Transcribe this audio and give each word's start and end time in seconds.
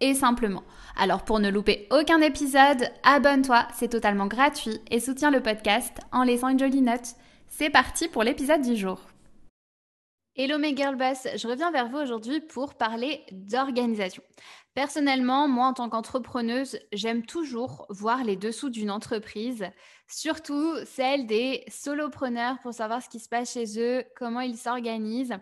et 0.00 0.14
simplement. 0.14 0.62
Alors 0.96 1.24
pour 1.24 1.40
ne 1.40 1.50
louper 1.50 1.86
aucun 1.90 2.20
épisode, 2.20 2.90
abonne-toi, 3.02 3.66
c'est 3.74 3.88
totalement 3.88 4.26
gratuit 4.26 4.80
et 4.90 5.00
soutiens 5.00 5.30
le 5.30 5.42
podcast 5.42 5.98
en 6.12 6.24
laissant 6.24 6.48
une 6.48 6.58
jolie 6.58 6.82
note. 6.82 7.14
C'est 7.48 7.70
parti 7.70 8.08
pour 8.08 8.22
l'épisode 8.22 8.62
du 8.62 8.76
jour. 8.76 9.00
Hello 10.36 10.58
mes 10.58 10.76
girl 10.76 10.96
boss, 10.96 11.26
je 11.36 11.48
reviens 11.48 11.70
vers 11.70 11.88
vous 11.88 11.98
aujourd'hui 11.98 12.40
pour 12.40 12.74
parler 12.74 13.22
d'organisation. 13.32 14.22
Personnellement, 14.74 15.48
moi 15.48 15.66
en 15.66 15.72
tant 15.74 15.90
qu'entrepreneuse, 15.90 16.78
j'aime 16.92 17.26
toujours 17.26 17.86
voir 17.90 18.22
les 18.22 18.36
dessous 18.36 18.70
d'une 18.70 18.92
entreprise, 18.92 19.66
surtout 20.06 20.76
celle 20.84 21.26
des 21.26 21.64
solopreneurs 21.68 22.58
pour 22.62 22.72
savoir 22.72 23.02
ce 23.02 23.08
qui 23.08 23.18
se 23.18 23.28
passe 23.28 23.52
chez 23.52 23.80
eux, 23.80 24.04
comment 24.16 24.40
ils 24.40 24.56
s'organisent. 24.56 25.34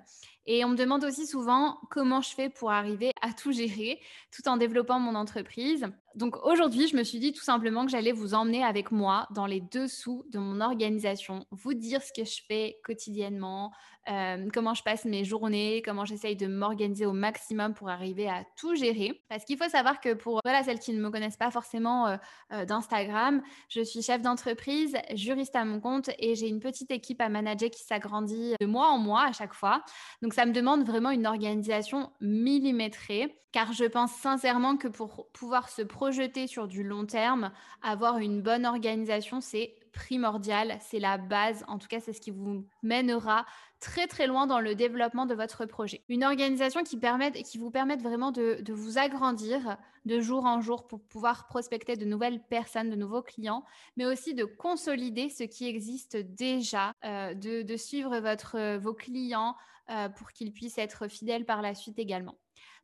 Et 0.50 0.64
on 0.64 0.70
me 0.70 0.76
demande 0.76 1.04
aussi 1.04 1.26
souvent 1.26 1.78
comment 1.90 2.22
je 2.22 2.34
fais 2.34 2.48
pour 2.48 2.70
arriver 2.70 3.12
à 3.20 3.34
tout 3.34 3.52
gérer 3.52 4.00
tout 4.34 4.48
en 4.48 4.56
développant 4.56 4.98
mon 4.98 5.14
entreprise. 5.14 5.86
Donc 6.18 6.44
aujourd'hui, 6.44 6.88
je 6.88 6.96
me 6.96 7.04
suis 7.04 7.20
dit 7.20 7.32
tout 7.32 7.44
simplement 7.44 7.84
que 7.84 7.92
j'allais 7.92 8.10
vous 8.10 8.34
emmener 8.34 8.64
avec 8.64 8.90
moi 8.90 9.28
dans 9.30 9.46
les 9.46 9.60
dessous 9.60 10.24
de 10.32 10.40
mon 10.40 10.60
organisation, 10.60 11.46
vous 11.52 11.74
dire 11.74 12.02
ce 12.02 12.12
que 12.12 12.28
je 12.28 12.40
fais 12.48 12.76
quotidiennement, 12.82 13.70
euh, 14.10 14.48
comment 14.52 14.74
je 14.74 14.82
passe 14.82 15.04
mes 15.04 15.22
journées, 15.24 15.80
comment 15.84 16.04
j'essaye 16.04 16.34
de 16.34 16.48
m'organiser 16.48 17.06
au 17.06 17.12
maximum 17.12 17.72
pour 17.72 17.88
arriver 17.88 18.28
à 18.28 18.42
tout 18.56 18.74
gérer. 18.74 19.22
Parce 19.28 19.44
qu'il 19.44 19.56
faut 19.56 19.68
savoir 19.68 20.00
que 20.00 20.12
pour 20.12 20.40
voilà, 20.44 20.64
celles 20.64 20.80
qui 20.80 20.92
ne 20.92 21.00
me 21.00 21.08
connaissent 21.10 21.36
pas 21.36 21.52
forcément 21.52 22.08
euh, 22.08 22.16
euh, 22.52 22.64
d'Instagram, 22.64 23.40
je 23.68 23.82
suis 23.82 24.02
chef 24.02 24.20
d'entreprise, 24.20 24.96
juriste 25.14 25.54
à 25.54 25.64
mon 25.64 25.78
compte 25.78 26.10
et 26.18 26.34
j'ai 26.34 26.48
une 26.48 26.58
petite 26.58 26.90
équipe 26.90 27.20
à 27.20 27.28
manager 27.28 27.70
qui 27.70 27.84
s'agrandit 27.84 28.54
de 28.60 28.66
mois 28.66 28.88
en 28.88 28.98
mois 28.98 29.22
à 29.22 29.32
chaque 29.32 29.54
fois. 29.54 29.84
Donc 30.20 30.34
ça 30.34 30.46
me 30.46 30.52
demande 30.52 30.84
vraiment 30.84 31.10
une 31.10 31.28
organisation 31.28 32.10
millimétrée 32.20 33.38
car 33.52 33.72
je 33.72 33.84
pense 33.84 34.12
sincèrement 34.12 34.76
que 34.76 34.88
pour 34.88 35.28
pouvoir 35.32 35.68
se 35.68 35.82
projeter 35.82 36.07
sur 36.46 36.68
du 36.68 36.82
long 36.82 37.06
terme, 37.06 37.50
avoir 37.82 38.18
une 38.18 38.42
bonne 38.42 38.66
organisation, 38.66 39.40
c'est 39.40 39.74
primordial, 39.92 40.78
c'est 40.80 40.98
la 40.98 41.18
base, 41.18 41.64
en 41.68 41.78
tout 41.78 41.88
cas 41.88 42.00
c'est 42.00 42.12
ce 42.12 42.20
qui 42.20 42.30
vous 42.30 42.64
mènera 42.82 43.44
très 43.80 44.06
très 44.06 44.26
loin 44.26 44.46
dans 44.46 44.60
le 44.60 44.74
développement 44.74 45.26
de 45.26 45.34
votre 45.34 45.66
projet. 45.66 46.02
Une 46.08 46.24
organisation 46.24 46.82
qui, 46.82 46.96
permette, 46.96 47.34
qui 47.42 47.58
vous 47.58 47.70
permette 47.70 48.02
vraiment 48.02 48.30
de, 48.30 48.62
vous 48.68 48.98
agrandir 48.98 49.76
de 50.04 50.20
jour 50.20 50.44
en 50.44 50.60
jour 50.60 50.86
pour 50.86 51.00
pouvoir 51.00 51.46
prospecter 51.46 51.96
de 51.96 52.04
nouvelles 52.04 52.40
personnes, 52.42 52.90
de 52.90 52.96
nouveaux 52.96 53.22
clients, 53.22 53.64
mais 53.96 54.06
aussi 54.06 54.34
de 54.34 54.44
consolider 54.44 55.28
ce 55.28 55.44
qui 55.44 55.66
existe 55.66 56.16
déjà, 56.16 56.92
euh, 57.04 57.34
de, 57.34 57.76
suivre 57.76 58.18
votre, 58.18 58.76
vos 58.78 58.94
clients 58.94 59.56
euh, 59.90 60.08
pour 60.08 60.32
qu'ils 60.32 60.52
puissent 60.52 60.78
être 60.78 61.08
fidèles 61.08 61.44
par 61.44 61.62
la 61.62 61.74
suite 61.74 61.98
également. 61.98 62.36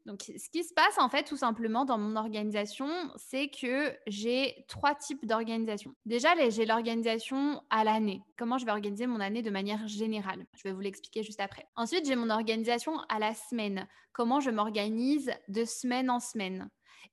Donc, 0.07 0.23
ce 0.23 0.51
qui 0.51 0.65
se 0.65 0.75
passe 0.75 0.99
en 0.99 1.09
fait 1.09 1.23
tout 1.23 1.37
simplement 1.37 1.85
dans 1.85 1.97
mon 1.97 2.17
organisation, 2.17 2.89
c'est 3.17 3.49
que 3.49 3.97
j'ai 4.07 4.65
trois 4.69 4.95
types 4.95 5.25
d'organisation. 5.25 5.95
Déjà, 6.05 6.29
j'ai 6.51 6.67
l'organisation 6.67 7.63
à 7.71 7.85
l'année. 7.85 8.23
Comment 8.37 8.59
je 8.59 8.67
vais 8.67 8.73
organiser 8.73 9.07
mon 9.07 9.21
année 9.21 9.41
de 9.41 9.51
manière 9.51 9.87
générale? 9.89 10.45
Je 10.57 10.65
vais 10.65 10.73
vous 10.73 10.81
l'expliquer 10.81 11.23
juste 11.23 11.41
après. 11.41 11.67
Ensuite, 11.75 12.07
j'ai 12.07 12.17
mon 12.17 12.29
organisation 12.29 12.99
à 13.09 13.19
la 13.19 13.35
semaine. 13.35 13.89
Comment 14.13 14.41
je 14.41 14.51
m'organise 14.51 15.33
de 15.49 15.65
semaine 15.65 16.11
en 16.11 16.21
semaine? 16.21 16.69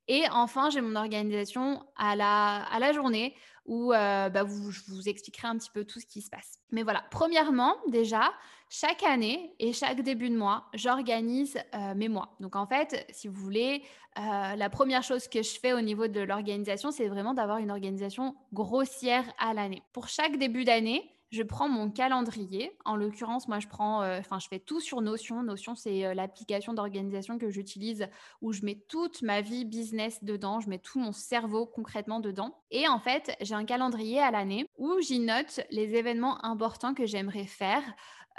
Et 0.08 0.23
enfin, 0.31 0.69
j'ai 0.69 0.81
mon 0.81 0.96
organisation 0.96 1.85
à 1.96 2.16
la, 2.16 2.63
à 2.63 2.79
la 2.79 2.91
journée 2.91 3.35
où 3.66 3.94
euh, 3.94 4.29
bah, 4.29 4.46
je 4.46 4.91
vous 4.91 5.08
expliquerai 5.08 5.47
un 5.47 5.58
petit 5.58 5.69
peu 5.69 5.85
tout 5.85 6.00
ce 6.00 6.06
qui 6.06 6.22
se 6.22 6.29
passe. 6.29 6.59
Mais 6.72 6.84
voilà, 6.84 7.06
premièrement, 7.12 7.75
déjà, 7.88 8.34
chaque 8.74 9.04
année 9.04 9.54
et 9.59 9.74
chaque 9.74 10.02
début 10.02 10.30
de 10.30 10.38
mois, 10.38 10.64
j'organise 10.74 11.58
euh, 11.76 11.94
mes 11.94 12.08
mois. 12.08 12.38
Donc 12.40 12.56
en 12.56 12.66
fait, 12.66 13.06
si 13.09 13.28
vous 13.28 13.36
voulez, 13.36 13.84
euh, 14.18 14.56
la 14.56 14.70
première 14.70 15.04
chose 15.04 15.28
que 15.28 15.44
je 15.44 15.59
fais 15.59 15.74
au 15.74 15.82
niveau 15.82 16.08
de 16.08 16.22
l'organisation, 16.22 16.90
c'est 16.90 17.09
vraiment 17.09 17.34
d'avoir 17.34 17.58
une 17.58 17.70
organisation 17.70 18.34
grossière 18.54 19.26
à 19.38 19.54
l'année. 19.54 19.84
Pour 19.92 20.08
chaque 20.08 20.38
début 20.38 20.64
d'année, 20.64 21.04
je 21.32 21.44
prends 21.44 21.68
mon 21.68 21.92
calendrier. 21.92 22.72
En 22.86 22.96
l'occurrence, 22.96 23.50
moi, 23.50 23.59
je 23.59 23.68
prends, 23.68 24.04
euh, 24.04 24.20
enfin, 24.20 24.40
je 24.40 24.48
fais 24.48 24.59
tout 24.59 24.80
sur 24.80 25.02
Notion. 25.02 25.44
Notion, 25.44 25.76
c'est 25.76 26.14
l'application 26.14 26.74
d'organisation 26.74 27.38
que 27.38 27.50
j'utilise 27.50 28.08
où 28.42 28.53
je 28.53 28.64
mets 28.64 28.82
toute 28.88 29.22
ma 29.22 29.42
vie 29.42 29.66
business 29.66 30.24
dedans, 30.24 30.62
je 30.62 30.70
mets 30.70 30.80
tout 30.80 31.00
mon 31.00 31.12
cerveau 31.12 31.66
concrètement 31.66 32.22
dedans. 32.22 32.58
Et 32.70 32.88
en 32.88 33.00
fait, 33.00 33.36
j'ai 33.42 33.56
un 33.56 33.66
calendrier 33.66 34.20
à 34.22 34.32
l'année 34.32 34.66
où 34.78 35.00
j'y 35.02 35.20
note 35.20 35.59
les 35.72 35.96
événements 35.96 36.44
importants 36.46 36.94
que 36.94 37.06
j'aimerais 37.06 37.48
faire. 37.48 37.84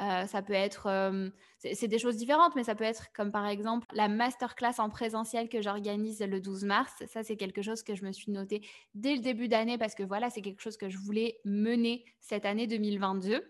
Euh, 0.02 0.26
ça 0.26 0.42
peut 0.42 0.52
être, 0.52 0.86
euh, 0.86 1.28
c'est 1.58 1.86
des 1.86 1.98
choses 1.98 2.16
différentes, 2.16 2.56
mais 2.56 2.64
ça 2.64 2.74
peut 2.74 2.84
être 2.84 3.12
comme 3.12 3.30
par 3.30 3.46
exemple 3.46 3.86
la 3.92 4.08
masterclass 4.08 4.74
en 4.78 4.90
présentiel 4.90 5.48
que 5.48 5.62
j'organise 5.62 6.20
le 6.20 6.40
12 6.40 6.64
mars. 6.64 6.92
Ça, 7.06 7.22
c'est 7.22 7.36
quelque 7.36 7.62
chose 7.62 7.82
que 7.84 7.94
je 7.94 8.04
me 8.04 8.10
suis 8.10 8.32
noté 8.32 8.66
dès 8.94 9.14
le 9.14 9.20
début 9.20 9.46
d'année 9.46 9.78
parce 9.78 9.94
que 9.94 10.02
voilà, 10.02 10.28
c'est 10.28 10.42
quelque 10.42 10.60
chose 10.60 10.76
que 10.76 10.88
je 10.88 10.98
voulais 10.98 11.38
mener 11.44 12.04
cette 12.20 12.46
année 12.46 12.66
2022. 12.66 13.44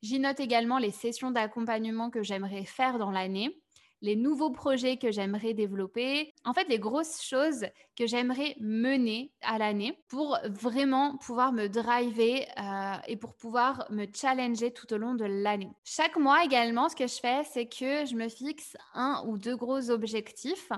J'y 0.00 0.18
note 0.18 0.40
également 0.40 0.78
les 0.78 0.92
sessions 0.92 1.30
d'accompagnement 1.30 2.08
que 2.08 2.22
j'aimerais 2.22 2.64
faire 2.64 2.98
dans 2.98 3.10
l'année 3.10 3.60
les 4.00 4.16
nouveaux 4.16 4.50
projets 4.50 4.96
que 4.96 5.10
j'aimerais 5.10 5.54
développer, 5.54 6.32
en 6.44 6.52
fait 6.52 6.68
les 6.68 6.78
grosses 6.78 7.22
choses 7.22 7.66
que 7.96 8.06
j'aimerais 8.06 8.56
mener 8.60 9.32
à 9.42 9.58
l'année 9.58 9.98
pour 10.08 10.38
vraiment 10.44 11.16
pouvoir 11.18 11.52
me 11.52 11.68
driver 11.68 12.46
euh, 12.58 12.96
et 13.06 13.16
pour 13.16 13.34
pouvoir 13.34 13.86
me 13.90 14.06
challenger 14.14 14.72
tout 14.72 14.92
au 14.92 14.98
long 14.98 15.14
de 15.14 15.24
l'année. 15.24 15.70
Chaque 15.84 16.16
mois 16.16 16.44
également, 16.44 16.88
ce 16.88 16.96
que 16.96 17.06
je 17.06 17.18
fais, 17.20 17.42
c'est 17.44 17.66
que 17.66 18.06
je 18.06 18.14
me 18.14 18.28
fixe 18.28 18.76
un 18.94 19.24
ou 19.26 19.38
deux 19.38 19.56
gros 19.56 19.90
objectifs. 19.90 20.70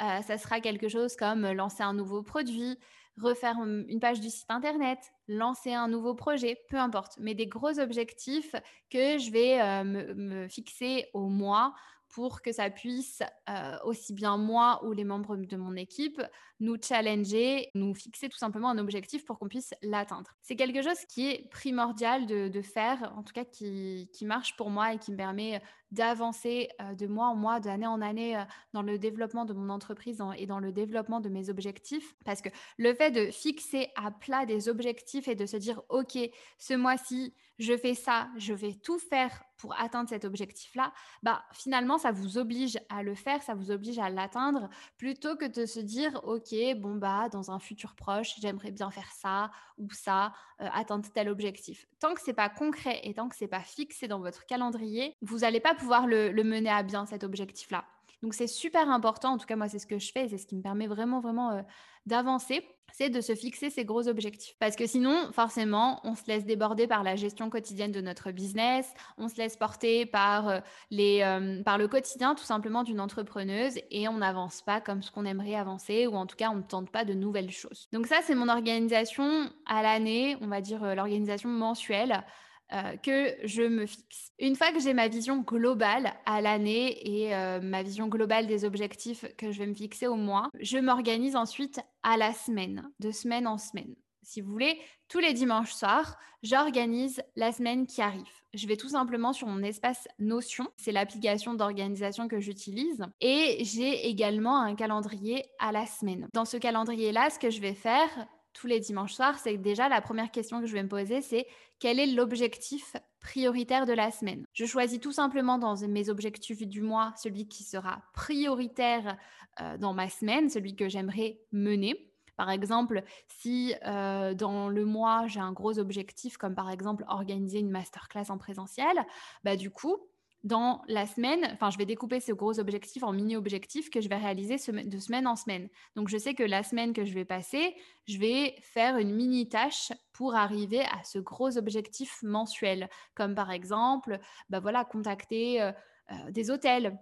Euh, 0.00 0.22
ça 0.22 0.38
sera 0.38 0.60
quelque 0.60 0.88
chose 0.88 1.16
comme 1.16 1.50
lancer 1.50 1.82
un 1.82 1.94
nouveau 1.94 2.22
produit, 2.22 2.78
refaire 3.20 3.56
une 3.62 4.00
page 4.00 4.20
du 4.20 4.30
site 4.30 4.50
internet, 4.50 4.98
lancer 5.26 5.72
un 5.72 5.88
nouveau 5.88 6.14
projet, 6.14 6.56
peu 6.68 6.76
importe, 6.76 7.16
mais 7.18 7.34
des 7.34 7.46
gros 7.46 7.78
objectifs 7.78 8.54
que 8.90 9.18
je 9.18 9.30
vais 9.30 9.60
euh, 9.60 9.84
me, 9.84 10.48
fixer 10.48 11.06
au 11.12 11.28
mois 11.28 11.74
pour 12.08 12.42
que 12.42 12.52
ça 12.52 12.70
puisse, 12.70 13.22
euh, 13.48 13.76
aussi 13.84 14.12
bien 14.12 14.36
moi 14.36 14.84
ou 14.84 14.92
les 14.92 15.04
membres 15.04 15.36
de 15.36 15.56
mon 15.56 15.76
équipe, 15.76 16.20
nous 16.60 16.76
challenger, 16.82 17.70
nous 17.74 17.94
fixer 17.94 18.28
tout 18.28 18.38
simplement 18.38 18.70
un 18.70 18.78
objectif 18.78 19.24
pour 19.24 19.38
qu'on 19.38 19.48
puisse 19.48 19.74
l'atteindre. 19.82 20.34
C'est 20.42 20.56
quelque 20.56 20.82
chose 20.82 20.98
qui 21.08 21.28
est 21.28 21.50
primordial 21.50 22.26
de, 22.26 22.62
faire, 22.62 23.12
en 23.16 23.22
tout 23.22 23.32
cas 23.32 23.44
qui, 23.44 24.08
marche 24.22 24.56
pour 24.56 24.70
moi 24.70 24.94
et 24.94 24.98
qui 24.98 25.12
me 25.12 25.16
permet 25.16 25.62
d'avancer 25.90 26.68
euh, 26.80 26.94
de 26.94 27.06
mois 27.06 27.28
en 27.28 27.36
mois, 27.36 27.60
d'année 27.60 27.86
en 27.86 28.00
année 28.00 28.36
euh, 28.36 28.44
dans 28.72 28.82
le 28.82 28.98
développement 28.98 29.44
de 29.44 29.52
mon 29.52 29.70
entreprise 29.70 30.22
et 30.36 30.46
dans 30.46 30.60
le 30.60 30.72
développement 30.72 31.20
de 31.20 31.28
mes 31.28 31.50
objectifs. 31.50 32.14
Parce 32.24 32.42
que 32.42 32.48
le 32.76 32.94
fait 32.94 33.10
de 33.10 33.30
fixer 33.30 33.88
à 33.96 34.10
plat 34.10 34.46
des 34.46 34.68
objectifs 34.68 35.28
et 35.28 35.34
de 35.34 35.46
se 35.46 35.56
dire, 35.56 35.82
OK, 35.88 36.18
ce 36.58 36.74
mois-ci, 36.74 37.34
je 37.58 37.76
fais 37.76 37.94
ça, 37.94 38.28
je 38.36 38.52
vais 38.54 38.74
tout 38.74 38.98
faire 38.98 39.42
pour 39.58 39.78
atteindre 39.78 40.08
cet 40.08 40.24
objectif-là, 40.24 40.92
bah 41.22 41.42
finalement 41.52 41.98
ça 41.98 42.12
vous 42.12 42.38
oblige 42.38 42.78
à 42.88 43.02
le 43.02 43.14
faire, 43.14 43.42
ça 43.42 43.54
vous 43.54 43.72
oblige 43.72 43.98
à 43.98 44.08
l'atteindre, 44.08 44.68
plutôt 44.96 45.36
que 45.36 45.44
de 45.44 45.66
se 45.66 45.80
dire 45.80 46.20
ok 46.22 46.54
bon 46.76 46.94
bah 46.94 47.28
dans 47.28 47.50
un 47.50 47.58
futur 47.58 47.96
proche 47.96 48.34
j'aimerais 48.40 48.70
bien 48.70 48.90
faire 48.90 49.10
ça 49.10 49.50
ou 49.76 49.90
ça, 49.92 50.32
euh, 50.60 50.68
atteindre 50.72 51.08
tel 51.12 51.28
objectif. 51.28 51.86
Tant 52.00 52.14
que 52.14 52.20
c'est 52.20 52.32
pas 52.32 52.48
concret 52.48 53.00
et 53.04 53.14
tant 53.14 53.28
que 53.28 53.36
c'est 53.36 53.48
pas 53.48 53.60
fixé 53.60 54.08
dans 54.08 54.20
votre 54.20 54.46
calendrier, 54.46 55.16
vous 55.22 55.38
n'allez 55.38 55.60
pas 55.60 55.74
pouvoir 55.78 56.06
le, 56.06 56.32
mener 56.42 56.70
à 56.70 56.82
bien 56.82 57.06
cet 57.06 57.24
objectif-là. 57.24 57.84
Donc 58.22 58.34
c'est 58.34 58.48
super 58.48 58.90
important, 58.90 59.32
en 59.34 59.38
tout 59.38 59.46
cas 59.46 59.56
moi 59.56 59.68
c'est 59.68 59.78
ce 59.78 59.86
que 59.86 59.98
je 59.98 60.10
fais, 60.10 60.28
c'est 60.28 60.38
ce 60.38 60.46
qui 60.46 60.56
me 60.56 60.62
permet 60.62 60.88
vraiment 60.88 61.20
vraiment 61.20 61.52
euh, 61.52 61.62
d'avancer 62.04 62.64
c'est 62.92 63.10
de 63.10 63.20
se 63.20 63.34
fixer 63.34 63.70
ces 63.70 63.84
gros 63.84 64.08
objectifs. 64.08 64.56
Parce 64.58 64.76
que 64.76 64.86
sinon, 64.86 65.30
forcément, 65.32 66.00
on 66.04 66.14
se 66.14 66.22
laisse 66.26 66.44
déborder 66.44 66.86
par 66.86 67.02
la 67.02 67.16
gestion 67.16 67.50
quotidienne 67.50 67.92
de 67.92 68.00
notre 68.00 68.30
business, 68.30 68.92
on 69.18 69.28
se 69.28 69.36
laisse 69.36 69.56
porter 69.56 70.06
par, 70.06 70.48
euh, 70.48 70.60
les, 70.90 71.20
euh, 71.22 71.62
par 71.62 71.78
le 71.78 71.88
quotidien 71.88 72.34
tout 72.34 72.44
simplement 72.44 72.82
d'une 72.82 73.00
entrepreneuse 73.00 73.78
et 73.90 74.08
on 74.08 74.18
n'avance 74.18 74.62
pas 74.62 74.80
comme 74.80 75.02
ce 75.02 75.10
qu'on 75.10 75.24
aimerait 75.24 75.54
avancer 75.54 76.06
ou 76.06 76.14
en 76.14 76.26
tout 76.26 76.36
cas, 76.36 76.50
on 76.50 76.56
ne 76.56 76.62
tente 76.62 76.90
pas 76.90 77.04
de 77.04 77.14
nouvelles 77.14 77.50
choses. 77.50 77.88
Donc 77.92 78.06
ça, 78.06 78.16
c'est 78.22 78.34
mon 78.34 78.48
organisation 78.48 79.50
à 79.66 79.82
l'année, 79.82 80.36
on 80.40 80.48
va 80.48 80.60
dire 80.60 80.94
l'organisation 80.94 81.48
mensuelle. 81.48 82.24
Euh, 82.72 82.96
que 82.96 83.34
je 83.44 83.62
me 83.62 83.86
fixe. 83.86 84.32
Une 84.38 84.54
fois 84.54 84.72
que 84.72 84.80
j'ai 84.80 84.92
ma 84.92 85.08
vision 85.08 85.38
globale 85.38 86.12
à 86.26 86.40
l'année 86.40 87.08
et 87.08 87.34
euh, 87.34 87.60
ma 87.60 87.82
vision 87.82 88.08
globale 88.08 88.46
des 88.46 88.64
objectifs 88.64 89.24
que 89.36 89.50
je 89.50 89.58
vais 89.58 89.66
me 89.66 89.74
fixer 89.74 90.06
au 90.06 90.16
mois, 90.16 90.50
je 90.60 90.78
m'organise 90.78 91.34
ensuite 91.34 91.80
à 92.02 92.16
la 92.16 92.32
semaine, 92.32 92.88
de 93.00 93.10
semaine 93.10 93.46
en 93.46 93.58
semaine. 93.58 93.94
Si 94.22 94.42
vous 94.42 94.52
voulez, 94.52 94.78
tous 95.08 95.20
les 95.20 95.32
dimanches 95.32 95.72
soirs, 95.72 96.18
j'organise 96.42 97.22
la 97.36 97.52
semaine 97.52 97.86
qui 97.86 98.02
arrive. 98.02 98.24
Je 98.52 98.66
vais 98.66 98.76
tout 98.76 98.90
simplement 98.90 99.32
sur 99.32 99.46
mon 99.46 99.62
espace 99.62 100.06
Notion, 100.18 100.68
c'est 100.76 100.92
l'application 100.92 101.54
d'organisation 101.54 102.28
que 102.28 102.38
j'utilise, 102.38 103.02
et 103.22 103.58
j'ai 103.62 104.08
également 104.08 104.60
un 104.60 104.74
calendrier 104.74 105.46
à 105.58 105.72
la 105.72 105.86
semaine. 105.86 106.28
Dans 106.34 106.44
ce 106.44 106.58
calendrier-là, 106.58 107.30
ce 107.30 107.38
que 107.38 107.48
je 107.48 107.62
vais 107.62 107.72
faire, 107.72 108.28
tous 108.58 108.66
les 108.66 108.80
dimanches 108.80 109.14
soirs, 109.14 109.38
c'est 109.38 109.56
déjà 109.56 109.88
la 109.88 110.00
première 110.00 110.30
question 110.32 110.60
que 110.60 110.66
je 110.66 110.72
vais 110.72 110.82
me 110.82 110.88
poser, 110.88 111.22
c'est 111.22 111.46
quel 111.78 112.00
est 112.00 112.06
l'objectif 112.06 112.96
prioritaire 113.20 113.86
de 113.86 113.92
la 113.92 114.10
semaine? 114.10 114.44
Je 114.52 114.64
choisis 114.64 114.98
tout 114.98 115.12
simplement 115.12 115.58
dans 115.58 115.76
mes 115.86 116.08
objectifs 116.08 116.66
du 116.66 116.82
mois 116.82 117.12
celui 117.16 117.46
qui 117.46 117.62
sera 117.62 118.02
prioritaire 118.14 119.16
euh, 119.60 119.78
dans 119.78 119.94
ma 119.94 120.08
semaine, 120.08 120.50
celui 120.50 120.74
que 120.74 120.88
j'aimerais 120.88 121.38
mener. 121.52 122.10
Par 122.36 122.50
exemple, 122.50 123.02
si 123.28 123.74
euh, 123.86 124.34
dans 124.34 124.68
le 124.68 124.84
mois 124.84 125.26
j'ai 125.28 125.40
un 125.40 125.52
gros 125.52 125.78
objectif, 125.78 126.36
comme 126.36 126.54
par 126.54 126.70
exemple 126.70 127.04
organiser 127.06 127.60
une 127.60 127.70
masterclass 127.70 128.30
en 128.30 128.38
présentiel, 128.38 128.96
bah 129.44 129.56
du 129.56 129.70
coup, 129.70 129.98
dans 130.44 130.82
la 130.86 131.06
semaine, 131.06 131.48
enfin, 131.52 131.70
je 131.70 131.78
vais 131.78 131.84
découper 131.84 132.20
ce 132.20 132.32
gros 132.32 132.60
objectif 132.60 133.02
en 133.02 133.12
mini-objectifs 133.12 133.90
que 133.90 134.00
je 134.00 134.08
vais 134.08 134.16
réaliser 134.16 134.56
de 134.56 134.98
semaine 134.98 135.26
en 135.26 135.34
semaine. 135.34 135.68
Donc, 135.96 136.08
je 136.08 136.16
sais 136.16 136.34
que 136.34 136.44
la 136.44 136.62
semaine 136.62 136.92
que 136.92 137.04
je 137.04 137.12
vais 137.12 137.24
passer, 137.24 137.74
je 138.06 138.18
vais 138.18 138.54
faire 138.62 138.98
une 138.98 139.14
mini-tâche 139.14 139.92
pour 140.12 140.36
arriver 140.36 140.82
à 140.82 141.02
ce 141.04 141.18
gros 141.18 141.58
objectif 141.58 142.22
mensuel, 142.22 142.88
comme 143.14 143.34
par 143.34 143.50
exemple, 143.50 144.20
bah 144.48 144.60
voilà, 144.60 144.84
contacter 144.84 145.60
euh, 145.60 145.72
euh, 146.12 146.30
des 146.30 146.50
hôtels 146.50 146.96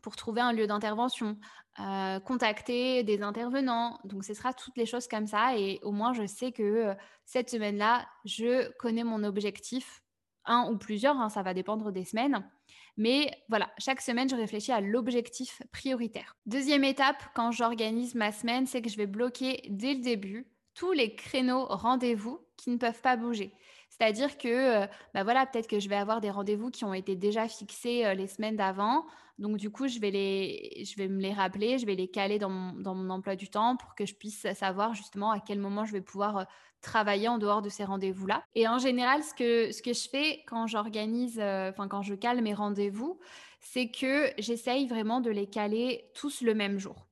pour 0.00 0.14
trouver 0.16 0.40
un 0.40 0.52
lieu 0.52 0.66
d'intervention, 0.66 1.38
euh, 1.80 2.20
contacter 2.20 3.02
des 3.02 3.22
intervenants. 3.22 3.98
Donc, 4.04 4.24
ce 4.24 4.34
sera 4.34 4.52
toutes 4.52 4.76
les 4.76 4.86
choses 4.86 5.08
comme 5.08 5.26
ça. 5.26 5.56
Et 5.56 5.80
au 5.82 5.90
moins, 5.90 6.12
je 6.12 6.26
sais 6.26 6.52
que 6.52 6.94
cette 7.24 7.50
semaine-là, 7.50 8.06
je 8.24 8.70
connais 8.78 9.04
mon 9.04 9.24
objectif 9.24 10.01
un 10.44 10.70
ou 10.70 10.78
plusieurs, 10.78 11.18
hein, 11.18 11.28
ça 11.28 11.42
va 11.42 11.54
dépendre 11.54 11.92
des 11.92 12.04
semaines. 12.04 12.48
Mais 12.96 13.30
voilà, 13.48 13.70
chaque 13.78 14.00
semaine, 14.00 14.28
je 14.28 14.36
réfléchis 14.36 14.72
à 14.72 14.80
l'objectif 14.80 15.62
prioritaire. 15.72 16.36
Deuxième 16.46 16.84
étape, 16.84 17.22
quand 17.34 17.52
j'organise 17.52 18.14
ma 18.14 18.32
semaine, 18.32 18.66
c'est 18.66 18.82
que 18.82 18.90
je 18.90 18.96
vais 18.96 19.06
bloquer 19.06 19.62
dès 19.68 19.94
le 19.94 20.00
début 20.00 20.52
tous 20.74 20.92
les 20.92 21.14
créneaux 21.14 21.66
rendez-vous 21.66 22.40
qui 22.56 22.70
ne 22.70 22.76
peuvent 22.76 23.00
pas 23.02 23.16
bouger. 23.16 23.54
C'est-à-dire 23.92 24.38
que, 24.38 24.48
euh, 24.48 24.86
bah 25.12 25.22
voilà, 25.22 25.44
peut-être 25.44 25.68
que 25.68 25.78
je 25.78 25.86
vais 25.86 25.96
avoir 25.96 26.22
des 26.22 26.30
rendez-vous 26.30 26.70
qui 26.70 26.86
ont 26.86 26.94
été 26.94 27.14
déjà 27.14 27.46
fixés 27.46 28.06
euh, 28.06 28.14
les 28.14 28.26
semaines 28.26 28.56
d'avant. 28.56 29.04
Donc, 29.38 29.58
du 29.58 29.68
coup, 29.68 29.86
je 29.86 29.98
vais, 30.00 30.10
les, 30.10 30.82
je 30.82 30.96
vais 30.96 31.08
me 31.08 31.20
les 31.20 31.34
rappeler, 31.34 31.76
je 31.76 31.84
vais 31.84 31.94
les 31.94 32.08
caler 32.08 32.38
dans 32.38 32.48
mon, 32.48 33.10
emploi 33.10 33.36
du 33.36 33.50
temps 33.50 33.76
pour 33.76 33.94
que 33.94 34.06
je 34.06 34.14
puisse 34.14 34.46
savoir 34.54 34.94
justement 34.94 35.30
à 35.30 35.40
quel 35.40 35.58
moment 35.58 35.84
je 35.84 35.92
vais 35.92 36.00
pouvoir 36.00 36.36
euh, 36.38 36.44
travailler 36.80 37.28
en 37.28 37.36
dehors 37.36 37.60
de 37.60 37.68
ces 37.68 37.84
rendez-vous-là. 37.84 38.42
Et 38.54 38.66
en 38.66 38.78
général, 38.78 39.22
ce 39.22 39.34
que, 39.34 39.72
ce 39.72 39.82
que 39.82 39.92
je 39.92 40.08
fais 40.08 40.42
quand 40.46 40.66
j'organise, 40.66 41.38
enfin 41.38 41.86
quand 41.86 42.00
je 42.00 42.14
cale 42.14 42.40
mes 42.40 42.54
rendez-vous, 42.54 43.20
c'est 43.60 43.90
que 43.90 44.32
j'essaye 44.38 44.86
vraiment 44.86 45.20
de 45.20 45.30
les 45.30 45.46
caler 45.46 46.10
tous 46.14 46.40
le 46.40 46.54
même 46.54 46.78
jour. 46.78 47.06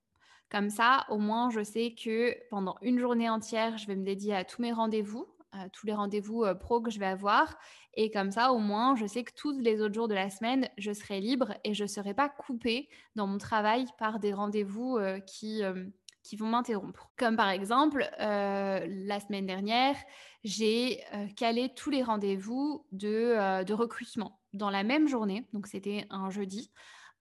Comme 0.50 0.70
ça, 0.70 1.04
au 1.10 1.18
moins, 1.18 1.50
je 1.50 1.62
sais 1.62 1.94
que 1.94 2.34
pendant 2.48 2.76
une 2.80 2.98
journée 2.98 3.28
entière, 3.28 3.76
je 3.76 3.86
vais 3.86 3.96
me 3.96 4.04
dédier 4.04 4.34
à 4.34 4.44
tous 4.44 4.62
mes 4.62 4.72
rendez-vous, 4.72 5.28
à 5.52 5.68
tous 5.68 5.86
les 5.86 5.94
rendez-vous 5.94 6.44
euh, 6.44 6.54
pro 6.54 6.80
que 6.80 6.90
je 6.90 6.98
vais 6.98 7.06
avoir. 7.06 7.56
Et 7.94 8.10
comme 8.10 8.30
ça, 8.30 8.52
au 8.52 8.58
moins, 8.58 8.94
je 8.96 9.06
sais 9.06 9.24
que 9.24 9.32
tous 9.34 9.58
les 9.58 9.80
autres 9.80 9.94
jours 9.94 10.08
de 10.08 10.14
la 10.14 10.30
semaine, 10.30 10.68
je 10.78 10.92
serai 10.92 11.20
libre 11.20 11.54
et 11.64 11.74
je 11.74 11.84
ne 11.84 11.88
serai 11.88 12.14
pas 12.14 12.28
coupée 12.28 12.88
dans 13.16 13.26
mon 13.26 13.38
travail 13.38 13.86
par 13.98 14.20
des 14.20 14.32
rendez-vous 14.32 14.96
euh, 14.98 15.18
qui, 15.20 15.62
qui 16.22 16.36
vont 16.36 16.46
m'interrompre. 16.46 17.10
Comme 17.16 17.36
par 17.36 17.48
exemple, 17.48 18.08
euh, 18.20 18.86
la 18.86 19.20
semaine 19.20 19.46
dernière, 19.46 19.96
j'ai 20.44 21.00
euh, 21.14 21.26
calé 21.36 21.72
tous 21.74 21.90
les 21.90 22.02
rendez-vous 22.02 22.86
de, 22.92 23.08
euh, 23.08 23.64
de, 23.64 23.74
recrutement 23.74 24.40
dans 24.52 24.70
la 24.70 24.82
même 24.82 25.08
journée, 25.08 25.46
donc 25.52 25.66
c'était 25.66 26.06
un 26.10 26.30
jeudi. 26.30 26.70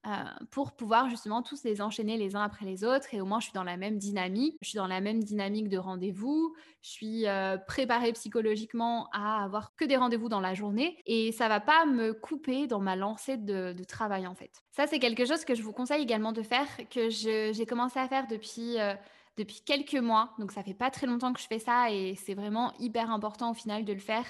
Euh, 0.08 0.12
pour 0.52 0.72
pouvoir 0.78 1.10
justement 1.10 1.42
tous 1.42 1.66
les 1.66 1.82
enchaîner 1.82 2.16
les 2.16 2.38
uns 2.38 2.42
après 2.42 2.66
les 2.66 2.86
autres 2.86 3.14
et 3.14 3.20
au 3.20 3.26
moins 3.26 3.42
je 3.42 3.48
suis 3.48 3.54
dans 3.54 3.66
la 3.66 3.76
même 3.76 3.98
dynamique, 3.98 4.56
je 4.62 4.70
suis 4.70 4.78
dans 4.78 4.88
la 4.88 5.02
même 5.02 5.22
dynamique 5.22 5.68
de 5.68 5.78
rendez-vous, 5.78 6.56
je 6.82 6.90
suis 6.90 7.28
euh, 7.28 7.58
préparée 7.58 8.14
psychologiquement 8.14 9.10
à 9.12 9.44
avoir 9.44 9.76
que 9.76 9.84
des 9.84 9.98
rendez-vous 9.98 10.30
dans 10.30 10.40
la 10.40 10.54
journée 10.54 10.98
et 11.06 11.34
ça 11.34 11.50
va 11.50 11.60
pas 11.60 11.86
me 11.86 12.14
couper 12.14 12.66
dans 12.66 12.80
ma 12.80 12.96
lancée 12.96 13.36
de, 13.36 13.76
travail 13.84 14.26
en 14.26 14.36
fait. 14.36 14.64
Ça 14.72 14.88
c'est 14.88 15.00
quelque 15.00 15.26
chose 15.26 15.44
que 15.44 15.54
je 15.54 15.62
vous 15.62 15.74
conseille 15.74 16.02
également 16.02 16.32
de 16.32 16.44
faire, 16.44 16.68
que 16.90 17.10
j'ai 17.10 17.66
commencé 17.68 18.00
à 18.00 18.08
faire 18.08 18.26
depuis... 18.28 18.80
Euh, 18.80 18.94
depuis 19.38 19.62
quelques 19.66 19.96
mois, 19.96 20.34
donc 20.38 20.52
ça 20.52 20.64
fait 20.64 20.74
pas 20.74 20.90
très 20.90 21.08
longtemps 21.08 21.32
que 21.32 21.40
je 21.40 21.48
fais 21.48 21.60
ça 21.60 21.90
et 21.90 22.16
c'est 22.16 22.34
vraiment 22.34 22.74
hyper 22.78 23.10
important 23.10 23.52
au 23.52 23.54
final 23.54 23.86
de 23.86 23.94
le 23.94 24.00
faire 24.00 24.26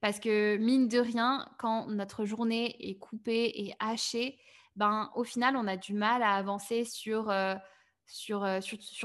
parce 0.00 0.18
que 0.18 0.56
mine 0.56 0.88
de 0.88 0.98
rien, 0.98 1.46
quand 1.58 1.86
notre 1.88 2.24
journée 2.24 2.74
est 2.80 2.94
coupée 2.94 3.52
et 3.54 3.74
hachée, 3.78 4.38
ben, 4.76 5.10
au 5.14 5.24
final, 5.24 5.56
on 5.56 5.66
a 5.66 5.76
du 5.76 5.94
mal 5.94 6.22
à 6.22 6.32
avancer 6.32 6.84
sur, 6.84 7.30
euh, 7.30 7.54
euh, 8.30 8.60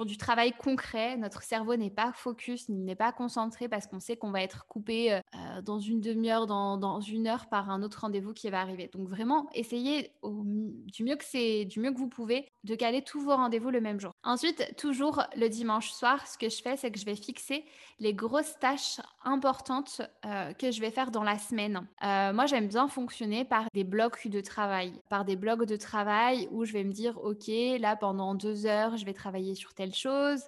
du 0.06 0.18
travail 0.18 0.52
concret. 0.54 1.16
Notre 1.18 1.44
cerveau 1.44 1.76
n'est 1.76 1.92
pas 1.92 2.12
focus, 2.14 2.70
n'est 2.70 2.96
pas 2.96 3.12
concentré 3.12 3.70
parce 3.70 3.88
qu'on 3.88 4.00
sait 4.00 4.18
qu'on 4.18 4.32
va 4.32 4.42
être 4.42 4.66
coupé 4.68 5.14
euh, 5.14 5.62
dans 5.62 5.80
une 5.80 6.02
demi-heure, 6.02 6.48
dans, 6.48 6.78
dans, 6.78 7.02
une 7.02 7.28
heure 7.28 7.48
par 7.50 7.70
un 7.70 7.84
autre 7.84 8.02
rendez-vous 8.02 8.34
qui 8.34 8.50
va 8.50 8.62
arriver. 8.62 8.90
Donc 8.92 9.08
vraiment, 9.08 9.48
essayez 9.54 10.12
du, 10.24 11.04
mieux 11.04 11.16
que 11.16 11.26
c'est, 11.26 11.66
du 11.66 11.80
mieux 11.80 11.92
que 11.92 12.00
vous 12.00 12.10
pouvez 12.10 12.49
de 12.64 12.76
caler 12.76 13.02
tous 13.02 13.22
vos 13.22 13.36
rendez-vous 13.36 13.70
le 13.70 13.82
même 13.82 14.00
jour. 14.00 14.12
Ensuite, 14.24 14.76
toujours 14.78 15.24
le 15.36 15.48
dimanche 15.48 15.92
soir, 15.92 16.28
ce 16.28 16.38
que 16.38 16.50
je 16.50 16.62
fais, 16.62 16.78
c'est 16.78 16.92
que 16.92 17.00
je 17.00 17.06
vais 17.06 17.16
fixer 17.16 17.64
les 18.00 18.14
grosses 18.14 18.58
tâches 18.60 19.00
importantes 19.24 20.02
euh, 20.26 20.54
que 20.54 20.72
je 20.72 20.82
vais 20.82 20.92
faire 20.92 21.12
dans 21.12 21.24
la 21.24 21.38
semaine. 21.38 21.88
moi, 22.02 22.46
j'aime 22.46 22.68
bien 22.68 22.88
fonctionner 22.88 23.46
par 23.46 23.66
des 23.74 23.84
blocs 23.84 24.28
de 24.28 24.42
travail, 24.42 24.94
par 25.10 25.26
des 25.26 25.36
blocs 25.36 25.66
de 25.66 25.76
travail 25.76 26.48
où 26.52 26.66
je 26.66 26.74
vais 26.74 26.84
me 26.84 26.92
dire, 26.92 27.18
OK, 27.24 27.48
là, 27.80 27.96
pendant 27.96 28.36
deux 28.36 28.66
heures, 28.66 28.98
je 28.98 29.06
vais 29.06 29.14
travailler 29.14 29.56
sur 29.56 29.74
telle 29.74 29.94
chose. 29.94 30.44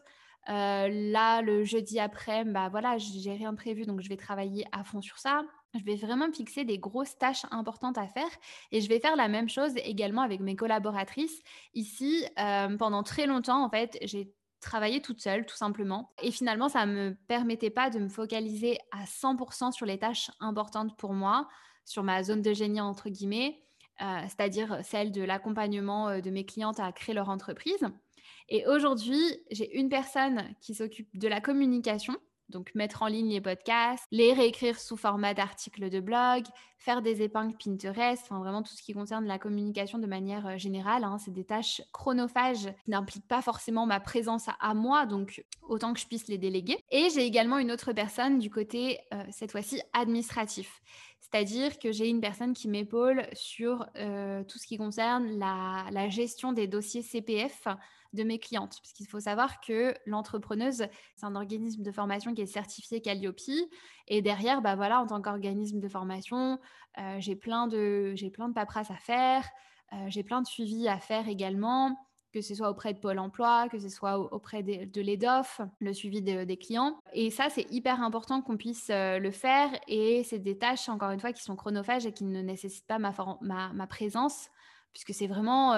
Euh, 0.50 0.88
là, 1.12 1.42
le 1.42 1.63
jeudi 1.63 2.00
après, 2.00 2.44
bah 2.44 2.69
voilà, 2.69 2.98
j'ai 2.98 3.34
rien 3.34 3.54
prévu, 3.54 3.86
donc 3.86 4.02
je 4.02 4.10
vais 4.10 4.18
travailler 4.18 4.66
à 4.72 4.84
fond 4.84 5.02
sur 5.02 5.19
ça. 5.19 5.44
Je 5.73 5.83
vais 5.85 5.95
vraiment 5.95 6.31
fixer 6.31 6.65
des 6.65 6.77
grosses 6.77 7.18
tâches 7.18 7.45
importantes 7.50 7.97
à 7.97 8.07
faire 8.07 8.29
et 8.71 8.81
je 8.81 8.89
vais 8.89 9.00
faire 9.00 9.15
la 9.15 9.29
même 9.29 9.47
chose 9.47 9.71
également 9.77 10.21
avec 10.21 10.41
mes 10.41 10.56
collaboratrices. 10.56 11.41
Ici, 11.73 12.25
euh, 12.39 12.75
pendant 12.77 13.03
très 13.03 13.25
longtemps, 13.25 13.63
en 13.63 13.69
fait, 13.69 13.97
j'ai 14.01 14.33
travaillé 14.59 15.01
toute 15.01 15.21
seule, 15.21 15.45
tout 15.45 15.56
simplement. 15.56 16.13
Et 16.21 16.31
finalement, 16.31 16.67
ça 16.67 16.86
ne 16.86 16.93
me 16.93 17.15
permettait 17.27 17.69
pas 17.69 17.89
de 17.89 18.00
me 18.00 18.10
focaliser 18.10 18.79
à 18.91 19.05
100% 19.05 19.72
sur 19.72 19.86
les 19.86 19.98
tâches 19.98 20.29
importantes 20.41 20.98
pour 20.98 21.13
moi, 21.13 21.48
sur 21.86 22.03
ma 22.03 22.22
zone 22.22 22.41
de 22.41 22.53
génie, 22.53 22.81
entre 22.81 23.10
guillemets, 23.10 23.63
euh, 24.01 24.22
c'est-à-dire 24.24 24.79
celle 24.84 25.12
de 25.12 25.22
l'accompagnement 25.22 26.19
de 26.19 26.29
mes 26.29 26.46
clientes 26.46 26.79
à 26.79 26.91
créer 26.91 27.15
leur 27.15 27.29
entreprise. 27.29 27.88
Et 28.50 28.67
aujourd'hui, 28.67 29.22
j'ai 29.51 29.79
une 29.79 29.88
personne 29.88 30.53
qui 30.60 30.75
s'occupe 30.75 31.17
de 31.17 31.29
la 31.29 31.39
communication, 31.39 32.17
donc 32.51 32.72
mettre 32.75 33.01
en 33.01 33.08
ligne 33.08 33.29
les 33.29 33.41
podcasts, 33.41 34.05
les 34.12 34.34
réécrire 34.34 34.79
sous 34.79 34.98
format 34.98 35.34
d'articles 35.34 35.89
de 35.89 36.00
blog, 36.00 36.43
faire 36.77 37.01
des 37.01 37.22
épingles 37.22 37.55
Pinterest, 37.63 38.24
enfin 38.24 38.39
vraiment 38.39 38.63
tout 38.63 38.74
ce 38.75 38.81
qui 38.81 38.93
concerne 38.93 39.25
la 39.25 39.38
communication 39.38 40.00
de 40.00 40.08
manière 40.08 40.48
euh, 40.48 40.58
générale. 40.58 41.03
Hein. 41.03 41.17
c'est 41.20 41.31
des 41.31 41.43
tâches 41.43 41.81
chronophages 41.91 42.74
qui 42.84 42.89
n'impliquent 42.89 43.27
pas 43.27 43.41
forcément 43.41 43.86
ma 43.86 44.00
présence 44.00 44.48
à, 44.60 44.74
moi, 44.74 45.05
donc 45.05 45.43
autant 45.62 45.93
que 45.93 46.00
je 46.00 46.08
puisse 46.08 46.27
les 46.27 46.38
déléguer. 46.38 46.77
Et 46.89 47.10
j'ai 47.13 47.25
également 47.25 47.60
une 47.60 47.72
autre 47.72 47.93
personne 47.93 48.39
du 48.39 48.50
côté, 48.50 49.00
euh, 49.13 49.24
cette 49.29 49.51
fois-ci, 49.51 49.81
administratif. 49.93 50.81
C'est-à-dire 51.20 51.79
que 51.79 51.91
j'ai 51.91 52.10
une 52.10 52.20
personne 52.20 52.53
qui 52.53 52.67
m'épaule 52.67 53.27
sur 53.34 53.86
euh, 53.96 54.43
tout 54.43 54.58
ce 54.58 54.67
qui 54.67 54.77
concerne 54.77 55.38
la, 55.38 55.86
la 55.91 56.10
gestion 56.10 56.51
des 56.51 56.67
dossiers 56.67 57.03
CPF 57.03 57.67
de 58.13 58.24
mes 58.24 58.39
clientes. 58.39 58.77
Parce 58.82 58.94
qu'il 58.94 59.08
faut 59.08 59.20
savoir 59.20 59.62
que 59.62 59.94
l'entrepreneuse, 60.06 60.86
c'est 61.15 61.25
un 61.25 61.36
organisme 61.36 61.84
de 61.84 61.91
formation 61.91 62.34
qui 62.34 62.41
est 62.41 62.46
certifié 62.46 63.01
Calliope. 63.01 63.39
Et 64.08 64.22
derrière, 64.22 64.62
bah 64.62 64.75
voilà, 64.75 65.01
en 65.01 65.08
tant 65.08 65.22
qu'organisme 65.22 65.80
de 65.80 65.88
formation, 65.88 66.60
euh, 66.98 67.15
j'ai 67.20 67.36
plein 67.36 67.68
de 67.68 68.13
j'ai 68.15 68.30
plein 68.30 68.50
de 68.50 68.53
paperasses 68.53 68.91
à 68.91 68.96
faire, 68.96 69.48
euh, 69.94 70.06
j'ai 70.08 70.24
plein 70.24 70.41
de 70.41 70.48
suivis 70.48 70.88
à 70.88 71.00
faire 71.00 71.27
également 71.27 71.98
que 72.34 72.41
ce 72.41 72.56
soit 72.56 72.70
auprès 72.70 72.94
de 72.94 73.00
Pôle 73.00 73.20
emploi, 73.20 73.68
que 73.70 73.77
ce 73.77 73.89
soit 73.89 74.18
auprès 74.18 74.63
de, 74.63 74.86
de 74.86 75.01
l'EDOF, 75.01 75.60
le 75.80 75.91
suivi 75.91 76.22
des 76.22 76.58
clients. 76.58 76.98
Et 77.12 77.30
ça, 77.30 77.50
c'est 77.50 77.70
hyper 77.72 78.01
important 78.01 78.41
qu'on 78.41 78.56
puisse 78.56 78.89
euh, 78.89 79.20
le 79.20 79.32
faire. 79.32 79.70
Et 79.89 80.24
c'est 80.24 80.39
des 80.39 80.58
tâches, 80.58 80.88
encore 80.88 81.12
une 81.12 81.20
fois, 81.20 81.34
qui 81.34 81.44
sont 81.44 81.58
chronophages 81.58 82.06
et 82.06 82.13
qui 82.13 82.24
ne 82.24 82.41
nécessitent 82.41 82.88
pas 82.88 83.00
ma, 83.00 83.13
ma, 83.41 83.74
ma 83.74 83.86
présence, 83.86 84.48
puisque 84.94 85.13
c'est 85.13 85.27
vraiment 85.27 85.74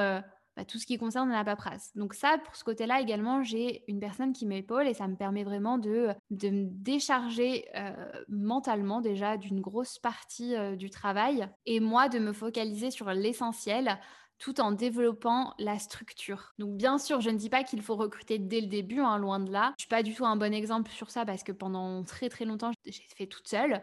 bah, 0.56 0.66
tout 0.66 0.78
ce 0.78 0.86
qui 0.86 0.98
concerne 0.98 1.30
la 1.32 1.44
paperasse. 1.44 1.92
Donc 1.96 2.14
ça, 2.14 2.38
pour 2.44 2.56
ce 2.56 2.64
côté-là 2.64 3.02
également, 3.02 3.44
j'ai 3.44 3.84
une 3.88 4.00
personne 4.00 4.34
qui 4.34 4.46
m'épaule 4.46 4.88
et 4.88 4.94
ça 4.94 5.08
me 5.08 5.16
permet 5.16 5.44
vraiment 5.44 5.78
de, 5.78 6.10
de 6.30 6.50
me 6.50 6.66
décharger 6.70 7.66
euh, 7.76 7.92
mentalement 8.30 9.02
déjà 9.02 9.38
d'une 9.38 9.62
grosse 9.62 10.00
partie 10.00 10.56
euh, 10.56 10.76
du 10.76 10.90
travail 10.90 11.48
et 11.66 11.80
moi 11.80 12.10
de 12.10 12.20
me 12.20 12.34
focaliser 12.34 12.92
sur 12.92 13.12
l'essentiel 13.12 14.00
tout 14.40 14.60
en 14.60 14.72
développant 14.72 15.54
la 15.58 15.80
structure. 15.80 16.54
Donc 16.60 16.76
bien 16.76 16.98
sûr, 16.98 17.22
je 17.22 17.30
ne 17.30 17.38
dis 17.38 17.50
pas 17.50 17.64
qu'il 17.64 17.82
faut 17.82 17.96
recruter 17.96 18.40
dès 18.40 18.62
le 18.62 18.68
début, 18.68 19.00
hein, 19.00 19.18
loin 19.18 19.40
de 19.40 19.52
là. 19.52 19.74
Je 19.78 19.84
suis 19.84 19.90
pas 19.90 20.04
du 20.04 20.14
tout 20.14 20.26
un 20.26 20.36
bon 20.36 20.54
exemple 20.54 20.92
sur 20.92 21.10
ça 21.12 21.26
parce 21.26 21.44
que 21.44 21.52
pendant 21.52 22.04
très 22.04 22.30
très 22.30 22.44
longtemps, 22.44 22.72
j'ai 22.86 23.04
fait 23.16 23.28
toute 23.28 23.48
seule. 23.48 23.82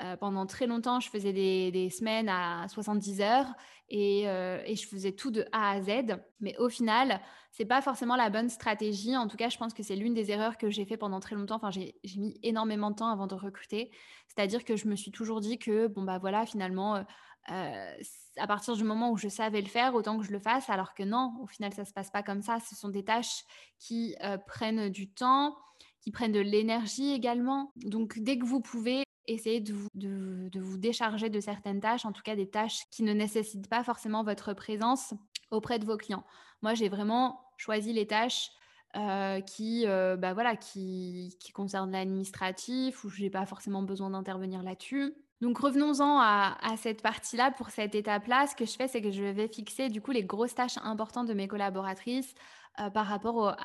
Euh, 0.00 0.16
pendant 0.16 0.46
très 0.46 0.66
longtemps, 0.66 1.00
je 1.00 1.10
faisais 1.10 1.32
des, 1.32 1.90
semaines 1.90 2.28
à 2.28 2.66
70 2.68 3.20
heures 3.20 3.46
euh, 3.92 4.62
et, 4.64 4.74
je 4.74 4.88
faisais 4.88 5.12
tout 5.12 5.30
de 5.30 5.44
A 5.52 5.72
à 5.72 5.82
Z. 5.82 6.18
Mais 6.40 6.56
au 6.58 6.68
final, 6.68 7.20
c'est 7.50 7.66
pas 7.66 7.82
forcément 7.82 8.16
la 8.16 8.30
bonne 8.30 8.48
stratégie. 8.48 9.16
En 9.16 9.28
tout 9.28 9.36
cas, 9.36 9.48
je 9.48 9.58
pense 9.58 9.74
que 9.74 9.82
c'est 9.82 9.96
l'une 9.96 10.14
des 10.14 10.30
erreurs 10.30 10.56
que 10.56 10.70
j'ai 10.70 10.86
fait 10.86 10.96
pendant 10.96 11.20
très 11.20 11.36
longtemps. 11.36 11.56
Enfin, 11.56 11.70
j'ai 11.70 11.94
mis 12.16 12.38
énormément 12.42 12.90
de 12.90 12.96
temps 12.96 13.08
avant 13.08 13.26
de 13.26 13.34
recruter. 13.34 13.90
C'est-à-dire 14.28 14.64
que 14.64 14.76
je 14.76 14.88
me 14.88 14.96
suis 14.96 15.10
toujours 15.10 15.40
dit 15.40 15.58
que, 15.58 15.86
bon, 15.88 16.02
bah 16.02 16.18
voilà, 16.18 16.46
finalement, 16.46 17.04
euh, 17.50 17.94
à 18.38 18.46
partir 18.46 18.74
du 18.74 18.84
moment 18.84 19.10
où 19.10 19.16
je 19.16 19.28
savais 19.28 19.60
le 19.60 19.68
faire, 19.68 19.94
autant 19.94 20.18
que 20.18 20.24
je 20.24 20.32
le 20.32 20.40
fasse. 20.40 20.70
Alors 20.70 20.94
que 20.94 21.02
non, 21.02 21.34
au 21.42 21.46
final, 21.46 21.72
ça 21.74 21.84
se 21.84 21.92
passe 21.92 22.10
pas 22.10 22.22
comme 22.22 22.42
ça. 22.42 22.58
Ce 22.60 22.74
sont 22.74 22.88
des 22.88 23.04
tâches 23.04 23.44
qui 23.78 24.16
prennent 24.46 24.88
du 24.88 25.10
temps 25.10 25.54
qui 26.02 26.10
prennent 26.10 26.32
de 26.32 26.40
l'énergie 26.40 27.12
également. 27.12 27.72
Donc 27.76 28.18
dès 28.18 28.36
que 28.36 28.44
vous 28.44 28.60
pouvez, 28.60 29.04
essayez 29.26 29.60
de 29.60 29.74
vous, 29.74 30.78
décharger 30.78 31.30
de 31.30 31.40
certaines 31.40 31.80
tâches, 31.80 32.04
en 32.04 32.12
tout 32.12 32.22
cas 32.22 32.36
des 32.36 32.48
tâches 32.48 32.82
qui 32.90 33.02
ne 33.02 33.12
nécessitent 33.12 33.68
pas 33.68 33.84
forcément 33.84 34.24
votre 34.24 34.52
présence 34.54 35.14
auprès 35.50 35.78
de 35.78 35.84
vos 35.84 35.96
clients. 35.96 36.24
Moi, 36.62 36.74
j'ai 36.74 36.88
vraiment 36.88 37.40
choisi 37.56 37.92
les 37.92 38.06
tâches 38.06 38.50
euh, 38.96 39.40
qui, 39.40 39.86
euh, 39.86 40.16
bah 40.16 40.34
voilà, 40.34 40.54
qui 40.56 41.34
concernent 41.54 41.92
l'administratif, 41.92 43.04
où 43.04 43.08
je 43.08 43.22
n'ai 43.22 43.30
pas 43.30 43.46
forcément 43.46 43.82
besoin 43.82 44.10
d'intervenir 44.10 44.62
là-dessus. 44.62 45.14
Donc 45.40 45.58
revenons-en 45.58 46.20
à, 46.20 46.56
cette 46.76 47.02
partie-là. 47.02 47.50
Pour 47.50 47.70
cette 47.70 47.94
étape-là, 47.94 48.46
ce 48.46 48.54
que 48.54 48.64
je 48.64 48.72
fais, 48.76 48.86
c'est 48.86 49.02
que 49.02 49.10
je 49.10 49.24
vais 49.24 49.48
fixer 49.48 49.88
du 49.88 50.00
coup 50.00 50.12
les 50.12 50.22
grosses 50.22 50.54
tâches 50.54 50.78
importantes 50.84 51.26
de 51.26 51.34
mes 51.34 51.48
collaboratrices 51.48 52.34
euh, 52.80 52.90
par 52.90 53.06
rapport 53.06 53.56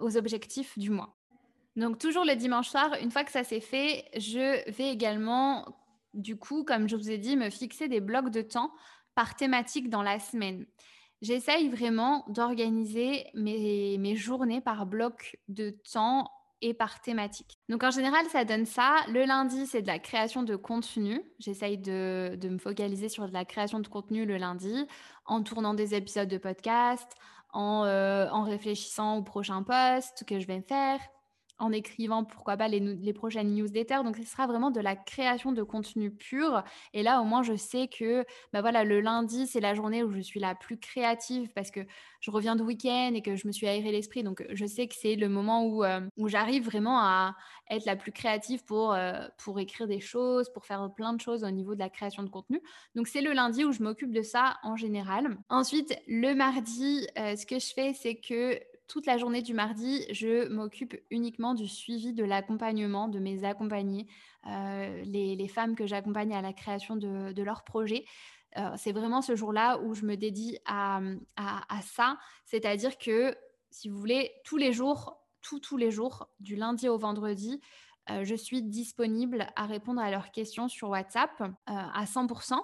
aux 0.00 0.16
objectifs 0.16 0.78
du 0.78 0.90
mois. 0.90 1.14
Donc 1.76 1.98
toujours 1.98 2.24
le 2.24 2.36
dimanche 2.36 2.68
soir, 2.68 2.90
une 3.00 3.10
fois 3.10 3.24
que 3.24 3.32
ça 3.32 3.44
s'est 3.44 3.60
fait, 3.60 4.04
je 4.16 4.70
vais 4.70 4.90
également, 4.90 5.64
du 6.12 6.36
coup, 6.36 6.64
comme 6.64 6.88
je 6.88 6.96
vous 6.96 7.10
ai 7.10 7.18
dit, 7.18 7.36
me 7.36 7.50
fixer 7.50 7.88
des 7.88 8.00
blocs 8.00 8.30
de 8.30 8.42
temps 8.42 8.72
par 9.14 9.36
thématique 9.36 9.88
dans 9.88 10.02
la 10.02 10.18
semaine. 10.18 10.66
J'essaye 11.22 11.68
vraiment 11.68 12.24
d'organiser 12.28 13.26
mes, 13.34 14.16
journées 14.16 14.60
par 14.60 14.86
bloc 14.86 15.38
de 15.48 15.70
temps 15.70 16.28
et 16.60 16.74
par 16.74 17.00
thématique. 17.00 17.58
Donc 17.68 17.84
en 17.84 17.90
général, 17.90 18.26
ça 18.26 18.44
donne 18.44 18.66
ça. 18.66 18.96
Le 19.08 19.24
lundi, 19.24 19.66
c'est 19.66 19.82
de 19.82 19.86
la 19.86 19.98
création 19.98 20.42
de 20.42 20.56
contenu. 20.56 21.22
J'essaye 21.38 21.78
de, 21.78 22.36
me 22.42 22.58
focaliser 22.58 23.08
sur 23.08 23.28
de 23.28 23.32
la 23.32 23.44
création 23.44 23.80
de 23.80 23.88
contenu 23.88 24.26
le 24.26 24.36
lundi, 24.36 24.86
en 25.24 25.42
tournant 25.42 25.74
des 25.74 25.94
épisodes 25.94 26.28
de 26.28 26.38
podcast, 26.38 27.08
en, 27.52 27.84
euh, 27.84 28.28
réfléchissant 28.42 29.16
au 29.18 29.22
prochain 29.22 29.62
post 29.62 30.24
que 30.26 30.40
je 30.40 30.46
vais 30.46 30.62
faire, 30.62 30.98
en 31.62 31.70
écrivant, 31.70 32.24
pourquoi 32.24 32.56
pas, 32.56 32.66
les, 32.66 32.80
les 32.80 33.12
prochaines 33.12 33.54
newsletters. 33.54 34.02
Donc, 34.04 34.16
ce 34.16 34.24
sera 34.24 34.48
vraiment 34.48 34.72
de 34.72 34.80
la 34.80 34.96
création 34.96 35.52
de 35.52 35.62
contenu 35.62 36.10
pur. 36.10 36.64
Et 36.92 37.04
là, 37.04 37.20
au 37.20 37.24
moins, 37.24 37.44
je 37.44 37.54
sais 37.54 37.86
que 37.86 38.24
bah 38.52 38.62
voilà, 38.62 38.82
le 38.82 39.00
lundi, 39.00 39.46
c'est 39.46 39.60
la 39.60 39.74
journée 39.74 40.02
où 40.02 40.10
je 40.12 40.20
suis 40.20 40.40
la 40.40 40.56
plus 40.56 40.76
créative 40.76 41.50
parce 41.54 41.70
que 41.70 41.80
je 42.20 42.30
reviens 42.32 42.56
de 42.56 42.64
week-end 42.64 43.12
et 43.14 43.22
que 43.22 43.36
je 43.36 43.46
me 43.46 43.52
suis 43.52 43.68
aéré 43.68 43.92
l'esprit. 43.92 44.24
Donc, 44.24 44.44
je 44.50 44.66
sais 44.66 44.88
que 44.88 44.94
c'est 44.96 45.14
le 45.14 45.28
moment 45.28 45.64
où, 45.64 45.84
euh, 45.84 46.00
où 46.16 46.26
j'arrive 46.26 46.64
vraiment 46.64 46.98
à 46.98 47.36
être 47.70 47.86
la 47.86 47.94
plus 47.94 48.10
créative 48.10 48.64
pour, 48.64 48.92
euh, 48.92 49.26
pour 49.38 49.60
écrire 49.60 49.86
des 49.86 50.00
choses, 50.00 50.52
pour 50.52 50.66
faire 50.66 50.90
plein 50.96 51.12
de 51.12 51.20
choses 51.20 51.44
au 51.44 51.50
niveau 51.50 51.74
de 51.74 51.80
la 51.80 51.90
création 51.90 52.24
de 52.24 52.28
contenu. 52.28 52.60
Donc, 52.96 53.06
c'est 53.06 53.22
le 53.22 53.32
lundi 53.32 53.64
où 53.64 53.70
je 53.70 53.84
m'occupe 53.84 54.12
de 54.12 54.22
ça 54.22 54.56
en 54.64 54.74
général. 54.74 55.38
Ensuite, 55.48 55.96
le 56.08 56.34
mardi, 56.34 57.06
euh, 57.18 57.36
ce 57.36 57.46
que 57.46 57.60
je 57.60 57.72
fais, 57.72 57.92
c'est 57.92 58.16
que 58.16 58.58
toute 58.92 59.06
la 59.06 59.16
journée 59.16 59.40
du 59.40 59.54
mardi, 59.54 60.04
je 60.10 60.48
m'occupe 60.48 60.94
uniquement 61.10 61.54
du 61.54 61.66
suivi 61.66 62.12
de 62.12 62.24
l'accompagnement 62.24 63.08
de 63.08 63.18
mes 63.20 63.42
accompagnés, 63.42 64.06
euh, 64.46 65.02
les, 65.04 65.48
femmes 65.48 65.74
que 65.74 65.86
j'accompagne 65.86 66.34
à 66.34 66.42
la 66.42 66.52
création 66.52 66.96
de, 66.96 67.42
leurs 67.42 67.64
projets. 67.64 68.04
Euh, 68.58 68.68
c'est 68.76 68.92
vraiment 68.92 69.22
ce 69.22 69.34
jour-là 69.34 69.78
où 69.78 69.94
je 69.94 70.04
me 70.04 70.18
dédie 70.18 70.58
à, 70.66 71.00
ça. 71.80 72.18
C'est-à-dire 72.44 72.98
que, 72.98 73.34
si 73.70 73.88
vous 73.88 73.98
voulez, 73.98 74.30
tous 74.44 74.58
les 74.58 74.74
jours, 74.74 75.16
tous, 75.40 75.58
tous 75.58 75.78
les 75.78 75.90
jours, 75.90 76.28
du 76.40 76.54
lundi 76.54 76.86
au 76.86 76.98
vendredi, 76.98 77.62
euh, 78.10 78.24
je 78.24 78.34
suis 78.34 78.60
disponible 78.60 79.46
à 79.56 79.64
répondre 79.64 80.02
à 80.02 80.10
leurs 80.10 80.32
questions 80.32 80.68
sur 80.68 80.90
WhatsApp 80.90 81.42
à 81.64 82.04
100%. 82.04 82.60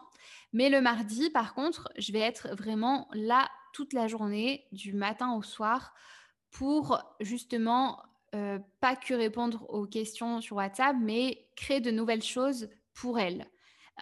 Mais 0.52 0.68
le 0.68 0.82
mardi, 0.82 1.30
par 1.30 1.54
contre, 1.54 1.90
je 1.96 2.12
vais 2.12 2.20
être 2.20 2.54
vraiment 2.54 3.08
là 3.14 3.48
toute 3.72 3.94
la 3.94 4.08
journée, 4.08 4.66
du 4.72 4.92
matin 4.92 5.32
au 5.32 5.42
soir, 5.42 5.94
pour 6.50 7.02
justement 7.20 8.02
euh, 8.34 8.58
pas 8.80 8.96
que 8.96 9.14
répondre 9.14 9.64
aux 9.68 9.86
questions 9.86 10.40
sur 10.40 10.56
WhatsApp, 10.56 10.96
mais 11.00 11.48
créer 11.56 11.80
de 11.80 11.90
nouvelles 11.90 12.22
choses 12.22 12.68
pour 12.94 13.18
elles. 13.18 13.46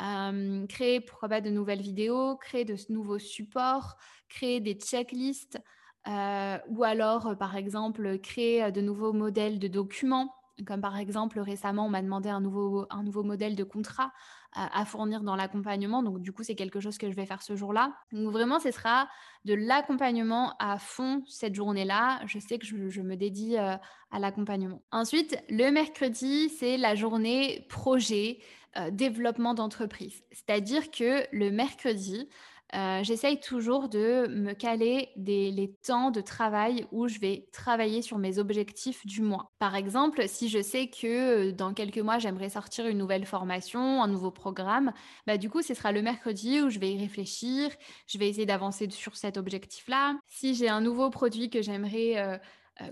Euh, 0.00 0.67
créer 0.67 1.00
pourquoi 1.00 1.29
pas 1.29 1.41
de 1.41 1.50
nouvelles 1.50 1.81
vidéos, 1.81 2.37
créer 2.37 2.65
de 2.65 2.76
nouveaux 2.88 3.19
supports, 3.19 3.97
créer 4.29 4.61
des 4.61 4.75
checklists, 4.75 5.59
euh, 6.09 6.59
ou 6.69 6.85
alors 6.85 7.37
par 7.38 7.57
exemple 7.57 8.19
créer 8.19 8.71
de 8.71 8.81
nouveaux 8.81 9.12
modèles 9.12 9.59
de 9.59 9.69
documents 9.69 10.36
comme 10.65 10.81
par 10.81 10.97
exemple 10.97 11.41
récemment 11.41 11.87
on 11.87 11.91
m'a 11.91 12.03
demandé 12.03 12.29
un 12.29 12.41
nouveau, 12.41 12.87
un 12.91 13.03
nouveau 13.03 13.23
modèle 13.23 13.57
de 13.57 13.65
contrat 13.65 14.13
à, 14.53 14.87
fournir 14.87 15.23
dans 15.23 15.37
l'accompagnement. 15.37 16.03
Donc 16.03 16.21
du 16.21 16.33
coup 16.33 16.43
c'est 16.43 16.55
quelque 16.55 16.81
chose 16.81 16.97
que 16.97 17.11
je 17.11 17.15
vais 17.15 17.27
faire 17.27 17.43
ce 17.43 17.57
jour-là. 17.57 17.95
Donc 18.13 18.33
vraiment 18.33 18.59
ce 18.59 18.71
sera 18.71 19.07
de 19.45 19.53
l'accompagnement 19.53 20.55
à 20.59 20.79
fond 20.79 21.23
cette 21.29 21.55
journée-là. 21.55 22.23
Je 22.27 22.39
sais 22.39 22.59
que 22.59 22.65
je, 22.65 23.03
me 23.03 23.17
dédie 23.17 23.59
euh, 23.59 23.77
à 24.11 24.19
l'accompagnement. 24.19 24.83
Ensuite 24.93 25.37
le 25.51 25.71
mercredi 25.71 26.49
c'est 26.49 26.79
la 26.79 26.95
journée 26.95 27.67
projet 27.69 28.39
euh, 28.79 28.91
développement 28.91 29.55
d'entreprise. 29.55 30.23
C'est-à-dire 30.33 30.91
que 30.91 31.27
le 31.33 31.51
mercredi 31.51 32.29
euh, 32.75 33.03
j'essaye 33.05 33.39
toujours 33.39 33.89
de 33.89 34.27
me 34.29 34.53
caler 34.53 35.11
des, 35.17 35.53
les 35.53 35.73
temps 35.87 36.11
de 36.11 36.21
travail 36.21 36.87
où 36.91 37.07
je 37.07 37.21
vais 37.21 37.49
travailler 37.53 38.03
sur 38.03 38.19
mes 38.19 38.39
objectifs 38.39 39.07
du 39.07 39.23
mois. 39.23 39.53
Par 39.59 39.77
exemple, 39.77 40.27
si 40.29 40.49
je 40.49 40.61
sais 40.61 40.89
que 40.89 41.51
euh, 41.51 41.53
dans 41.53 41.75
quelques 41.75 41.99
mois, 41.99 42.19
j'aimerais 42.19 42.51
sortir 42.51 42.87
une 42.89 42.99
nouvelle 42.99 43.25
formation, 43.25 44.03
un 44.03 44.09
nouveau 44.09 44.33
programme, 44.33 44.93
bah, 45.27 45.39
du 45.39 45.49
coup, 45.49 45.63
ce 45.63 45.75
sera 45.75 45.93
le 45.93 46.03
mercredi 46.03 46.61
où 46.61 46.69
je 46.69 46.81
vais 46.81 46.93
y 46.93 46.99
réfléchir, 46.99 47.71
je 48.09 48.19
vais 48.19 48.29
essayer 48.29 48.47
d'avancer 48.47 48.91
sur 48.91 49.17
cet 49.17 49.37
objectif-là. 49.37 50.19
Si 50.27 50.55
j'ai 50.55 50.69
un 50.69 50.81
nouveau 50.81 51.11
produit 51.11 51.51
que 51.51 51.63
j'aimerais... 51.63 52.19
Euh, 52.19 52.39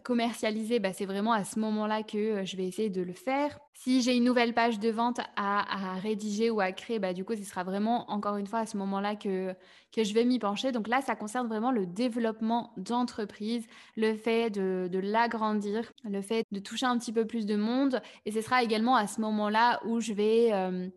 commercialiser, 0.03 0.79
bah, 0.79 0.93
c'est 0.93 1.05
vraiment 1.05 1.33
à 1.33 1.45
ce 1.45 1.59
moment-là 1.59 2.03
que 2.03 2.17
euh, 2.17 2.45
je 2.45 2.57
vais 2.57 2.67
essayer 2.67 2.89
de 2.89 3.03
le 3.03 3.13
faire. 3.13 3.59
Si 3.75 4.01
j'ai 4.01 4.17
une 4.17 4.25
nouvelle 4.25 4.55
page 4.55 4.79
de 4.79 4.89
vente 4.89 5.21
à, 5.37 5.99
rédiger 5.99 6.49
ou 6.51 6.61
à 6.61 6.73
créer, 6.73 6.99
bah, 6.99 7.13
du 7.13 7.25
coup, 7.25 7.37
ce 7.37 7.43
sera 7.43 7.65
vraiment 7.65 8.11
encore 8.11 8.37
une 8.37 8.47
fois 8.47 8.61
à 8.61 8.67
ce 8.67 8.79
moment-là 8.79 9.15
que, 9.15 9.55
je 9.97 10.15
vais 10.15 10.25
m'y 10.25 10.39
pencher. 10.39 10.73
Donc 10.73 10.89
là, 10.89 11.03
ça 11.03 11.17
concerne 11.17 11.49
vraiment 11.49 11.71
le 11.71 11.87
développement 11.87 12.73
d'entreprise, 12.77 13.67
le 13.97 14.15
fait 14.15 14.51
de, 14.51 14.99
l'agrandir, 14.99 15.93
le 16.05 16.23
fait 16.23 16.47
de 16.51 16.61
toucher 16.61 16.87
un 16.87 16.99
petit 16.99 17.13
peu 17.13 17.27
plus 17.27 17.45
de 17.45 17.57
monde. 17.57 18.01
Et 18.25 18.33
ce 18.33 18.41
sera 18.41 18.63
également 18.63 18.97
à 18.97 19.07
ce 19.07 19.21
moment-là 19.21 19.81
où 19.85 20.01
je 20.01 20.13
vais... 20.13 20.51
Euh, 20.53 20.89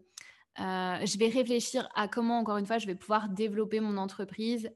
je 1.06 1.20
vais 1.20 1.28
réfléchir 1.28 1.88
à 1.94 2.08
comment, 2.08 2.40
encore 2.40 2.58
une 2.58 2.66
fois, 2.66 2.80
je 2.80 2.88
vais 2.88 2.96
pouvoir 2.96 3.30
développer 3.30 3.80
mon 3.80 3.96
entreprise, 3.98 4.72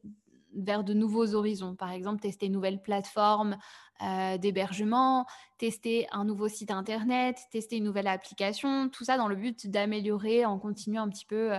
vers 0.55 0.84
de 0.84 0.93
nouveaux 0.93 1.36
horizons. 1.36 1.75
Par 1.75 1.91
exemple, 1.91 2.22
tester 2.22 2.48
une 2.48 2.53
nouvelle 2.53 2.81
plateforme 2.81 3.58
euh, 4.01 4.38
d'hébergement, 4.38 5.25
tester 5.58 6.08
un 6.12 6.25
nouveau 6.25 6.48
site 6.48 6.72
internet, 6.72 7.38
tester 7.51 7.77
une 7.77 7.84
nouvelle 7.84 8.08
application, 8.08 8.89
tout 8.89 9.03
ça 9.03 9.17
dans 9.17 9.27
le 9.27 9.36
but 9.36 9.67
d'améliorer 9.67 10.46
en 10.46 10.58
continuant 10.60 11.03
un 11.03 11.10
petit 11.10 11.25
peu 11.25 11.53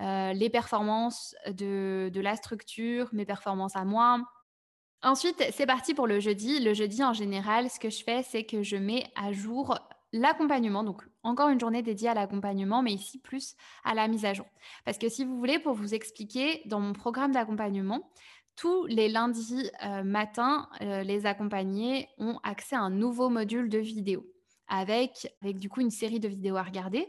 euh, 0.00 0.32
les 0.32 0.48
performances 0.48 1.34
de, 1.48 2.10
de, 2.12 2.20
la 2.20 2.36
structure, 2.36 3.08
mes 3.12 3.26
performances 3.26 3.76
à 3.76 3.84
moi. 3.84 4.22
Ensuite, 5.02 5.44
c'est 5.52 5.66
parti 5.66 5.94
pour 5.94 6.06
le 6.06 6.20
jeudi. 6.20 6.60
Le 6.60 6.74
jeudi, 6.74 7.04
en 7.04 7.12
général, 7.12 7.68
ce 7.68 7.78
que 7.78 7.90
je 7.90 8.02
fais, 8.02 8.22
c'est 8.22 8.44
que 8.44 8.62
je 8.62 8.76
mets 8.76 9.04
à 9.16 9.32
jour 9.32 9.76
l'accompagnement, 10.12 10.84
donc 10.84 11.02
encore 11.22 11.48
une 11.48 11.60
journée 11.60 11.82
dédiée 11.82 12.08
à 12.08 12.14
l'accompagnement, 12.14 12.82
mais 12.82 12.92
ici 12.92 13.18
plus 13.18 13.56
à 13.84 13.94
la 13.94 14.08
mise 14.08 14.24
à 14.24 14.34
jour. 14.34 14.46
Parce 14.84 14.98
que 14.98 15.08
si 15.08 15.24
vous 15.24 15.38
voulez, 15.38 15.58
pour 15.58 15.74
vous 15.74 15.94
expliquer, 15.94 16.62
dans 16.66 16.80
mon 16.80 16.92
programme 16.92 17.32
d'accompagnement, 17.32 18.10
tous 18.56 18.84
les 18.86 19.08
lundis 19.08 19.70
euh, 19.84 20.02
matin, 20.02 20.68
euh, 20.82 21.02
les 21.02 21.26
accompagnés 21.26 22.08
ont 22.18 22.38
accès 22.42 22.76
à 22.76 22.80
un 22.80 22.90
nouveau 22.90 23.30
module 23.30 23.68
de 23.68 23.78
vidéo 23.78 24.26
avec, 24.68 25.34
avec 25.42 25.58
du 25.58 25.68
coup 25.68 25.80
une 25.80 25.90
série 25.90 26.20
de 26.20 26.28
vidéos 26.28 26.56
à 26.56 26.62
regarder. 26.62 27.06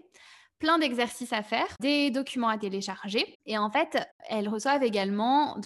plein 0.59 0.79
d'exercices 0.79 1.33
à 1.33 1.43
faire, 1.43 1.67
des 1.81 2.09
documents 2.09 2.47
à 2.47 2.57
télécharger. 2.57 3.37
Et 3.45 3.57
en 3.57 3.69
fait, 3.69 3.97
elles 4.29 4.47
reçoivent 4.47 4.83
également, 4.83 5.59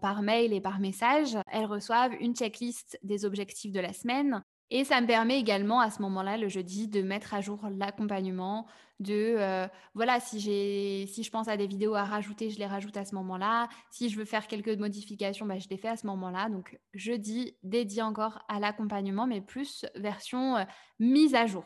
par 0.00 0.22
mail 0.22 0.52
et 0.52 0.60
par 0.60 0.80
message, 0.80 1.36
elles 1.52 1.66
reçoivent 1.66 2.14
une 2.18 2.34
checklist 2.34 2.98
des 3.04 3.24
objectifs 3.24 3.70
de 3.70 3.78
la 3.78 3.92
semaine. 3.92 4.42
Et 4.70 4.84
ça 4.84 5.00
me 5.00 5.06
permet 5.06 5.38
également 5.38 5.80
à 5.80 5.90
ce 5.90 6.00
moment-là, 6.02 6.36
le 6.36 6.48
jeudi, 6.48 6.86
de 6.86 7.02
mettre 7.02 7.34
à 7.34 7.40
jour 7.40 7.58
l'accompagnement, 7.70 8.66
de 9.00 9.34
euh, 9.38 9.66
voilà, 9.94 10.20
si 10.20 10.38
j'ai 10.38 11.06
si 11.06 11.22
je 11.22 11.30
pense 11.30 11.48
à 11.48 11.56
des 11.56 11.66
vidéos 11.66 11.94
à 11.94 12.04
rajouter, 12.04 12.50
je 12.50 12.58
les 12.58 12.66
rajoute 12.66 12.96
à 12.96 13.04
ce 13.04 13.14
moment-là. 13.16 13.68
Si 13.90 14.10
je 14.10 14.18
veux 14.18 14.24
faire 14.24 14.46
quelques 14.46 14.78
modifications, 14.78 15.46
bah, 15.46 15.58
je 15.58 15.68
les 15.68 15.78
fais 15.78 15.88
à 15.88 15.96
ce 15.96 16.06
moment-là. 16.06 16.48
Donc 16.50 16.78
jeudi 16.94 17.56
dédié 17.62 18.02
encore 18.02 18.44
à 18.48 18.60
l'accompagnement, 18.60 19.26
mais 19.26 19.40
plus 19.40 19.86
version 19.96 20.58
euh, 20.58 20.64
mise 20.98 21.34
à 21.34 21.46
jour. 21.46 21.64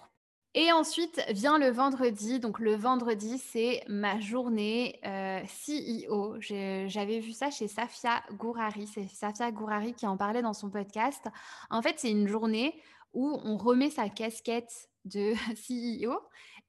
Et 0.57 0.71
ensuite 0.71 1.21
vient 1.31 1.59
le 1.59 1.69
vendredi. 1.71 2.39
Donc 2.39 2.61
le 2.61 2.77
vendredi, 2.77 3.39
c'est 3.39 3.83
ma 3.89 4.21
journée 4.21 5.01
euh, 5.05 5.41
CEO. 5.43 6.37
J'avais 6.41 7.19
vu 7.19 7.33
ça 7.33 7.51
chez 7.51 7.67
Safia 7.67 8.23
Gourari. 8.35 8.87
C'est 8.87 9.09
Safia 9.09 9.51
Gourari 9.51 9.95
qui 9.95 10.07
en 10.07 10.17
parlait 10.17 10.43
dans 10.43 10.53
son 10.53 10.71
podcast. 10.71 11.27
En 11.71 11.83
fait, 11.83 11.97
c'est 11.99 12.13
une 12.13 12.29
journée 12.29 12.81
où 13.15 13.41
on 13.45 13.57
remet 13.57 13.91
sa 13.91 14.09
casquette 14.09 14.91
de 15.05 15.33
CEO 15.55 16.21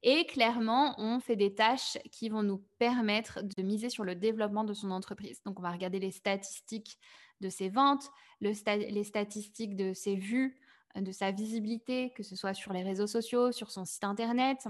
et 0.02 0.26
clairement, 0.26 0.94
on 0.98 1.20
fait 1.20 1.36
des 1.36 1.54
tâches 1.54 1.98
qui 2.12 2.28
vont 2.28 2.42
nous 2.42 2.62
permettre 2.78 3.40
de 3.42 3.62
miser 3.62 3.90
sur 3.90 4.04
le 4.04 4.14
développement 4.14 4.64
de 4.64 4.74
son 4.74 4.90
entreprise. 4.90 5.42
Donc, 5.44 5.58
on 5.58 5.62
va 5.62 5.72
regarder 5.72 5.98
les 5.98 6.12
statistiques 6.12 6.98
de 7.40 7.48
ses 7.48 7.68
ventes, 7.68 8.10
les 8.40 9.04
statistiques 9.04 9.76
de 9.76 9.94
ses 9.94 10.14
vues, 10.14 10.60
de 10.94 11.12
sa 11.12 11.30
visibilité, 11.30 12.12
que 12.14 12.22
ce 12.22 12.36
soit 12.36 12.54
sur 12.54 12.72
les 12.72 12.82
réseaux 12.82 13.06
sociaux, 13.06 13.52
sur 13.52 13.70
son 13.70 13.84
site 13.84 14.04
internet. 14.04 14.68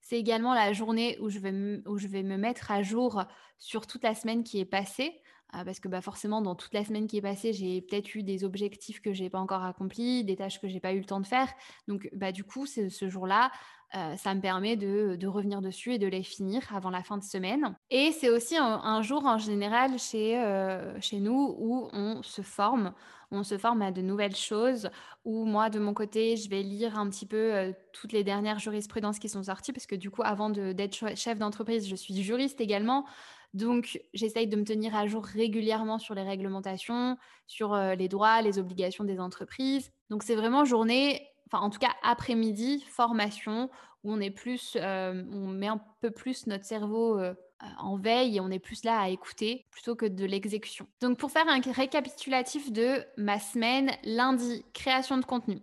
C'est 0.00 0.18
également 0.18 0.54
la 0.54 0.72
journée 0.72 1.18
où 1.20 1.28
je, 1.28 1.38
vais 1.40 1.82
où 1.86 1.98
je 1.98 2.06
vais 2.06 2.22
me 2.22 2.36
mettre 2.36 2.70
à 2.70 2.82
jour 2.82 3.24
sur 3.58 3.86
toute 3.86 4.04
la 4.04 4.14
semaine 4.14 4.44
qui 4.44 4.60
est 4.60 4.64
passée. 4.64 5.20
Euh, 5.54 5.64
parce 5.64 5.80
que 5.80 5.88
bah, 5.88 6.00
forcément, 6.00 6.42
dans 6.42 6.54
toute 6.54 6.74
la 6.74 6.84
semaine 6.84 7.06
qui 7.06 7.16
est 7.16 7.22
passée, 7.22 7.52
j'ai 7.52 7.80
peut-être 7.80 8.14
eu 8.14 8.22
des 8.22 8.44
objectifs 8.44 9.00
que 9.00 9.12
je 9.14 9.22
n'ai 9.22 9.30
pas 9.30 9.38
encore 9.38 9.64
accomplis, 9.64 10.24
des 10.24 10.36
tâches 10.36 10.60
que 10.60 10.68
je 10.68 10.74
n'ai 10.74 10.80
pas 10.80 10.92
eu 10.92 10.98
le 10.98 11.04
temps 11.04 11.20
de 11.20 11.26
faire. 11.26 11.48
Donc, 11.86 12.08
bah, 12.12 12.32
du 12.32 12.44
coup, 12.44 12.66
ce 12.66 13.08
jour-là, 13.08 13.50
euh, 13.94 14.16
ça 14.16 14.34
me 14.34 14.40
permet 14.42 14.76
de, 14.76 15.26
revenir 15.26 15.62
dessus 15.62 15.94
et 15.94 15.98
de 15.98 16.06
les 16.06 16.22
finir 16.22 16.62
avant 16.74 16.90
la 16.90 17.02
fin 17.02 17.16
de 17.16 17.24
semaine. 17.24 17.74
Et 17.90 18.12
c'est 18.12 18.28
aussi 18.28 18.56
un, 18.58 19.02
jour 19.02 19.24
en 19.24 19.38
général 19.38 19.98
chez, 19.98 20.38
euh, 20.38 21.00
chez 21.00 21.20
nous 21.20 21.54
où 21.58 21.88
on 21.92 22.22
se 22.22 22.42
forme, 22.42 22.92
on 23.30 23.42
se 23.42 23.56
forme 23.56 23.80
à 23.80 23.90
de 23.90 24.02
nouvelles 24.02 24.36
choses, 24.36 24.90
où 25.24 25.44
moi 25.44 25.70
de 25.70 25.78
mon 25.78 25.94
côté, 25.94 26.36
je 26.36 26.50
vais 26.50 26.62
lire 26.62 26.98
un 26.98 27.08
petit 27.08 27.26
peu 27.26 27.54
euh, 27.54 27.72
toutes 27.92 28.12
les 28.12 28.24
dernières 28.24 28.58
jurisprudences 28.58 29.18
qui 29.18 29.30
sont 29.30 29.44
sorties, 29.44 29.72
parce 29.72 29.86
que 29.86 29.96
du 29.96 30.10
coup, 30.10 30.22
avant 30.22 30.50
d'être 30.50 31.16
chef 31.16 31.38
d'entreprise, 31.38 31.88
je 31.88 31.96
suis 31.96 32.22
juriste 32.22 32.60
également. 32.60 33.06
Donc, 33.54 34.00
j'essaye 34.14 34.46
de 34.46 34.56
me 34.56 34.64
tenir 34.64 34.94
à 34.94 35.06
jour 35.06 35.24
régulièrement 35.24 35.98
sur 35.98 36.14
les 36.14 36.22
réglementations, 36.22 37.16
sur 37.46 37.74
les 37.76 38.08
droits, 38.08 38.42
les 38.42 38.58
obligations 38.58 39.04
des 39.04 39.18
entreprises. 39.20 39.90
Donc, 40.10 40.22
c'est 40.22 40.36
vraiment 40.36 40.64
journée 40.64 41.28
enfin 41.50 41.64
en 41.64 41.70
tout 41.70 41.78
cas 41.78 41.94
après-midi, 42.02 42.84
formation, 42.88 43.70
où 44.04 44.12
on 44.12 44.20
est 44.20 44.30
plus, 44.30 44.76
euh, 44.80 45.24
on 45.32 45.48
met 45.48 45.66
un 45.66 45.80
peu 46.00 46.10
plus 46.10 46.46
notre 46.46 46.64
cerveau 46.64 47.18
euh, 47.18 47.34
en 47.78 47.96
veille 47.96 48.36
et 48.36 48.40
on 48.40 48.50
est 48.50 48.58
plus 48.58 48.84
là 48.84 49.00
à 49.00 49.08
écouter 49.08 49.66
plutôt 49.70 49.96
que 49.96 50.06
de 50.06 50.24
l'exécution. 50.24 50.86
Donc 51.00 51.18
pour 51.18 51.30
faire 51.30 51.48
un 51.48 51.60
récapitulatif 51.60 52.72
de 52.72 53.04
ma 53.16 53.40
semaine, 53.40 53.90
lundi, 54.04 54.64
création 54.72 55.18
de 55.18 55.24
contenu. 55.24 55.60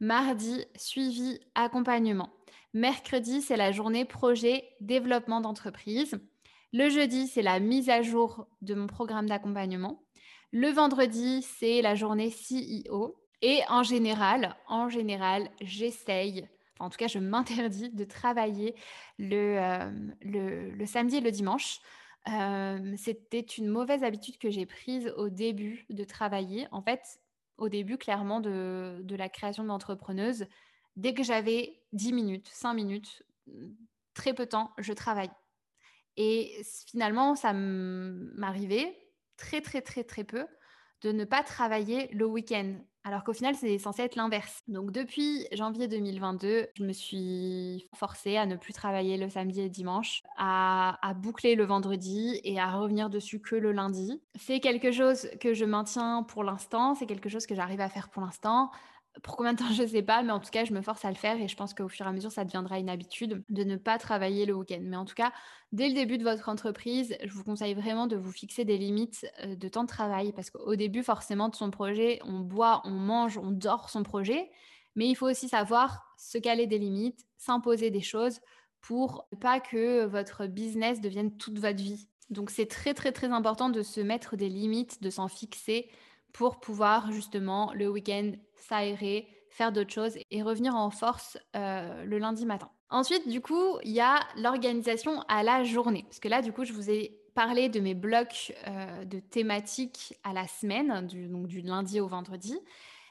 Mardi, 0.00 0.64
suivi, 0.76 1.40
accompagnement. 1.54 2.30
Mercredi, 2.74 3.40
c'est 3.40 3.56
la 3.56 3.72
journée 3.72 4.04
projet, 4.04 4.68
développement 4.80 5.40
d'entreprise. 5.40 6.20
Le 6.72 6.90
jeudi, 6.90 7.28
c'est 7.28 7.42
la 7.42 7.60
mise 7.60 7.88
à 7.88 8.02
jour 8.02 8.46
de 8.60 8.74
mon 8.74 8.86
programme 8.86 9.26
d'accompagnement. 9.26 10.02
Le 10.52 10.68
vendredi, 10.68 11.42
c'est 11.42 11.80
la 11.80 11.94
journée 11.94 12.30
CEO. 12.30 13.16
Et 13.40 13.60
en 13.68 13.82
général, 13.82 14.56
en 14.66 14.88
général, 14.88 15.50
j'essaye, 15.62 16.46
en 16.78 16.90
tout 16.90 16.98
cas, 16.98 17.06
je 17.06 17.18
m'interdis 17.18 17.90
de 17.90 18.04
travailler 18.04 18.74
le, 19.18 19.58
euh, 19.58 20.86
samedi 20.86 21.16
et 21.16 21.20
le 21.20 21.30
dimanche. 21.30 21.80
Euh, 22.28 22.94
c'était 22.96 23.40
une 23.40 23.68
mauvaise 23.68 24.04
habitude 24.04 24.38
que 24.38 24.50
j'ai 24.50 24.66
prise 24.66 25.12
au 25.16 25.30
début 25.30 25.86
de 25.88 26.04
travailler. 26.04 26.68
En 26.70 26.82
fait, 26.82 27.00
au 27.56 27.70
début, 27.70 27.96
clairement, 27.96 28.40
de, 28.40 29.00
de 29.02 29.16
la 29.16 29.30
création 29.30 29.64
d'entrepreneuse, 29.64 30.46
dès 30.96 31.14
que 31.14 31.22
j'avais 31.22 31.80
10 31.92 32.12
minutes, 32.12 32.48
5 32.52 32.74
minutes, 32.74 33.22
très 34.12 34.34
peu 34.34 34.44
de 34.44 34.50
temps, 34.50 34.72
je 34.78 34.92
travaille. 34.92 35.30
Et 36.18 36.60
finalement, 36.88 37.36
ça 37.36 37.52
m'arrivait 37.54 38.92
très, 39.36 39.60
très, 39.60 39.80
très, 39.80 40.02
très 40.02 40.24
peu 40.24 40.46
de 41.02 41.12
ne 41.12 41.24
pas 41.24 41.44
travailler 41.44 42.08
le 42.12 42.26
week-end. 42.26 42.74
Alors 43.04 43.22
qu'au 43.22 43.32
final, 43.32 43.54
c'est 43.54 43.78
censé 43.78 44.02
être 44.02 44.16
l'inverse. 44.16 44.62
Donc 44.66 44.90
depuis 44.90 45.46
janvier 45.52 45.86
2022, 45.86 46.66
je 46.74 46.84
me 46.84 46.92
suis 46.92 47.88
forcée 47.94 48.36
à 48.36 48.46
ne 48.46 48.56
plus 48.56 48.72
travailler 48.72 49.16
le 49.16 49.30
samedi 49.30 49.60
et 49.60 49.70
dimanche, 49.70 50.22
à, 50.36 50.98
à 51.08 51.14
boucler 51.14 51.54
le 51.54 51.64
vendredi 51.64 52.40
et 52.42 52.58
à 52.58 52.72
revenir 52.72 53.10
dessus 53.10 53.40
que 53.40 53.54
le 53.54 53.70
lundi. 53.70 54.20
C'est 54.34 54.58
quelque 54.58 54.90
chose 54.90 55.30
que 55.40 55.54
je 55.54 55.64
maintiens 55.64 56.24
pour 56.24 56.42
l'instant, 56.42 56.96
c'est 56.96 57.06
quelque 57.06 57.28
chose 57.28 57.46
que 57.46 57.54
j'arrive 57.54 57.80
à 57.80 57.88
faire 57.88 58.08
pour 58.08 58.22
l'instant. 58.22 58.72
Pour 59.22 59.36
combien 59.36 59.52
de 59.52 59.58
temps, 59.58 59.68
je 59.72 59.82
ne 59.82 59.88
sais 59.88 60.02
pas, 60.02 60.22
mais 60.22 60.32
en 60.32 60.40
tout 60.40 60.50
cas, 60.50 60.64
je 60.64 60.72
me 60.72 60.82
force 60.82 61.04
à 61.04 61.10
le 61.10 61.16
faire 61.16 61.40
et 61.40 61.48
je 61.48 61.56
pense 61.56 61.74
qu'au 61.74 61.88
fur 61.88 62.06
et 62.06 62.08
à 62.08 62.12
mesure, 62.12 62.32
ça 62.32 62.44
deviendra 62.44 62.78
une 62.78 62.88
habitude 62.88 63.42
de 63.48 63.64
ne 63.64 63.76
pas 63.76 63.98
travailler 63.98 64.46
le 64.46 64.54
week-end. 64.54 64.80
Mais 64.82 64.96
en 64.96 65.04
tout 65.04 65.14
cas, 65.14 65.32
dès 65.72 65.88
le 65.88 65.94
début 65.94 66.18
de 66.18 66.24
votre 66.24 66.48
entreprise, 66.48 67.16
je 67.24 67.32
vous 67.32 67.44
conseille 67.44 67.74
vraiment 67.74 68.06
de 68.06 68.16
vous 68.16 68.32
fixer 68.32 68.64
des 68.64 68.78
limites 68.78 69.26
euh, 69.44 69.56
de 69.56 69.68
temps 69.68 69.82
de 69.82 69.88
travail 69.88 70.32
parce 70.32 70.50
qu'au 70.50 70.76
début, 70.76 71.02
forcément, 71.02 71.48
de 71.48 71.56
son 71.56 71.70
projet, 71.70 72.20
on 72.24 72.40
boit, 72.40 72.82
on 72.84 72.90
mange, 72.90 73.38
on 73.38 73.50
dort 73.50 73.90
son 73.90 74.02
projet. 74.02 74.50
Mais 74.94 75.08
il 75.08 75.14
faut 75.14 75.28
aussi 75.28 75.48
savoir 75.48 76.14
se 76.18 76.38
caler 76.38 76.66
des 76.66 76.78
limites, 76.78 77.26
s'imposer 77.36 77.90
des 77.90 78.00
choses 78.00 78.40
pour 78.80 79.28
pas 79.40 79.60
que 79.60 80.04
votre 80.04 80.46
business 80.46 81.00
devienne 81.00 81.36
toute 81.36 81.58
votre 81.58 81.82
vie. 81.82 82.08
Donc 82.30 82.50
c'est 82.50 82.66
très 82.66 82.94
très 82.94 83.12
très 83.12 83.28
important 83.28 83.70
de 83.70 83.82
se 83.82 84.00
mettre 84.00 84.36
des 84.36 84.48
limites, 84.48 85.02
de 85.02 85.10
s'en 85.10 85.28
fixer 85.28 85.88
pour 86.32 86.60
pouvoir 86.60 87.10
justement 87.12 87.72
le 87.74 87.88
week-end 87.88 88.32
s'aérer, 88.56 89.28
faire 89.50 89.72
d'autres 89.72 89.92
choses 89.92 90.16
et 90.30 90.42
revenir 90.42 90.74
en 90.74 90.90
force 90.90 91.38
euh, 91.56 92.04
le 92.04 92.18
lundi 92.18 92.46
matin. 92.46 92.70
Ensuite, 92.90 93.28
du 93.28 93.40
coup, 93.40 93.78
il 93.82 93.92
y 93.92 94.00
a 94.00 94.20
l'organisation 94.36 95.22
à 95.28 95.42
la 95.42 95.62
journée. 95.62 96.04
Parce 96.04 96.20
que 96.20 96.28
là, 96.28 96.40
du 96.40 96.52
coup, 96.52 96.64
je 96.64 96.72
vous 96.72 96.90
ai 96.90 97.20
parlé 97.34 97.68
de 97.68 97.80
mes 97.80 97.94
blocs 97.94 98.52
euh, 98.66 99.04
de 99.04 99.20
thématiques 99.20 100.14
à 100.24 100.32
la 100.32 100.46
semaine, 100.46 101.06
du, 101.06 101.28
donc 101.28 101.46
du 101.46 101.60
lundi 101.60 102.00
au 102.00 102.08
vendredi. 102.08 102.58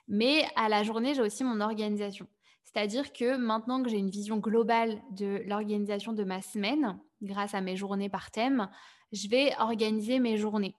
Mais 0.08 0.45
à 0.56 0.69
la 0.69 0.84
journée, 0.84 1.13
j'ai 1.13 1.21
aussi 1.21 1.43
mon 1.43 1.62
organisation. 1.62 2.27
C'est-à-dire 2.63 3.13
que 3.13 3.38
maintenant 3.38 3.82
que 3.84 3.89
j'ai 3.89 3.97
une 3.97 4.10
vision 4.10 4.38
globale 4.38 5.01
de 5.12 5.43
l'organisation 5.45 6.13
de 6.13 6.23
ma 6.23 6.41
semaine, 6.41 6.99
grâce 7.21 7.53
à 7.53 7.62
mes 7.62 7.75
journées 7.75 8.10
par 8.10 8.32
thème, 8.32 8.69
je 9.12 9.30
vais 9.30 9.53
organiser 9.60 10.19
mes 10.19 10.38
journées. 10.38 10.75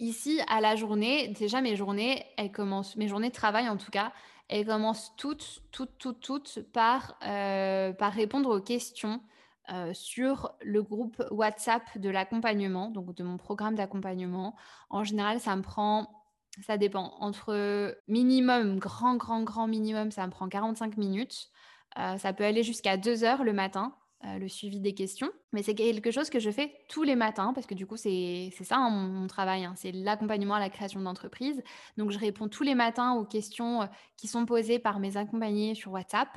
Ici, 0.00 0.40
à 0.48 0.60
la 0.60 0.76
journée, 0.76 1.28
déjà 1.28 1.60
mes 1.60 1.74
journées, 1.74 2.24
elles 2.36 2.52
commencent, 2.52 2.96
mes 2.96 3.08
journées 3.08 3.30
de 3.30 3.34
travail 3.34 3.68
en 3.68 3.76
tout 3.76 3.90
cas, 3.90 4.12
elles 4.48 4.66
commencent 4.66 5.12
toutes, 5.16 5.62
toutes, 5.72 5.98
toutes, 5.98 6.20
toutes 6.20 6.60
par, 6.72 7.16
euh, 7.26 7.92
répondre 8.00 8.56
aux 8.56 8.60
questions 8.60 9.20
euh, 9.70 9.92
sur 9.92 10.52
le 10.62 10.82
groupe 10.82 11.22
WhatsApp 11.30 11.98
de 11.98 12.08
l'accompagnement, 12.10 12.90
donc 12.90 13.14
de 13.14 13.24
mon 13.24 13.36
programme 13.36 13.74
d'accompagnement. 13.74 14.54
En 14.88 15.02
général, 15.04 15.40
ça 15.40 15.56
me 15.56 15.62
prend, 15.62 16.08
ça 16.64 16.78
dépend, 16.78 17.16
entre 17.18 17.94
minimum, 18.06 18.78
grand, 18.78 19.16
grand, 19.16 19.42
grand 19.42 19.66
minimum, 19.66 20.12
ça 20.12 20.26
me 20.26 20.30
prend 20.30 20.48
45 20.48 20.96
minutes. 20.96 21.50
Euh, 21.98 22.16
ça 22.18 22.32
peut 22.32 22.44
aller 22.44 22.62
jusqu'à 22.62 22.96
2 22.96 23.24
heures 23.24 23.44
le 23.44 23.52
matin. 23.52 23.94
Euh, 24.24 24.38
le 24.38 24.48
suivi 24.48 24.80
des 24.80 24.94
questions. 24.94 25.30
Mais 25.52 25.62
c'est 25.62 25.76
quelque 25.76 26.10
chose 26.10 26.28
que 26.28 26.40
je 26.40 26.50
fais 26.50 26.72
tous 26.88 27.04
les 27.04 27.14
matins 27.14 27.52
parce 27.54 27.68
que 27.68 27.74
du 27.74 27.86
coup, 27.86 27.96
c'est 27.96 28.50
ça 28.62 28.76
hein, 28.76 28.90
mon, 28.90 29.28
travail. 29.28 29.64
Hein. 29.64 29.74
c'est 29.76 29.92
l'accompagnement 29.92 30.54
à 30.54 30.58
la 30.58 30.70
création 30.70 31.00
d'entreprise. 31.00 31.62
Donc, 31.96 32.10
je 32.10 32.18
réponds 32.18 32.48
tous 32.48 32.64
les 32.64 32.74
matins 32.74 33.12
aux 33.12 33.24
questions 33.24 33.82
euh, 33.82 33.86
qui 34.16 34.26
sont 34.26 34.44
posées 34.44 34.80
par 34.80 34.98
mes 34.98 35.16
accompagnés 35.16 35.76
sur 35.76 35.92
WhatsApp. 35.92 36.36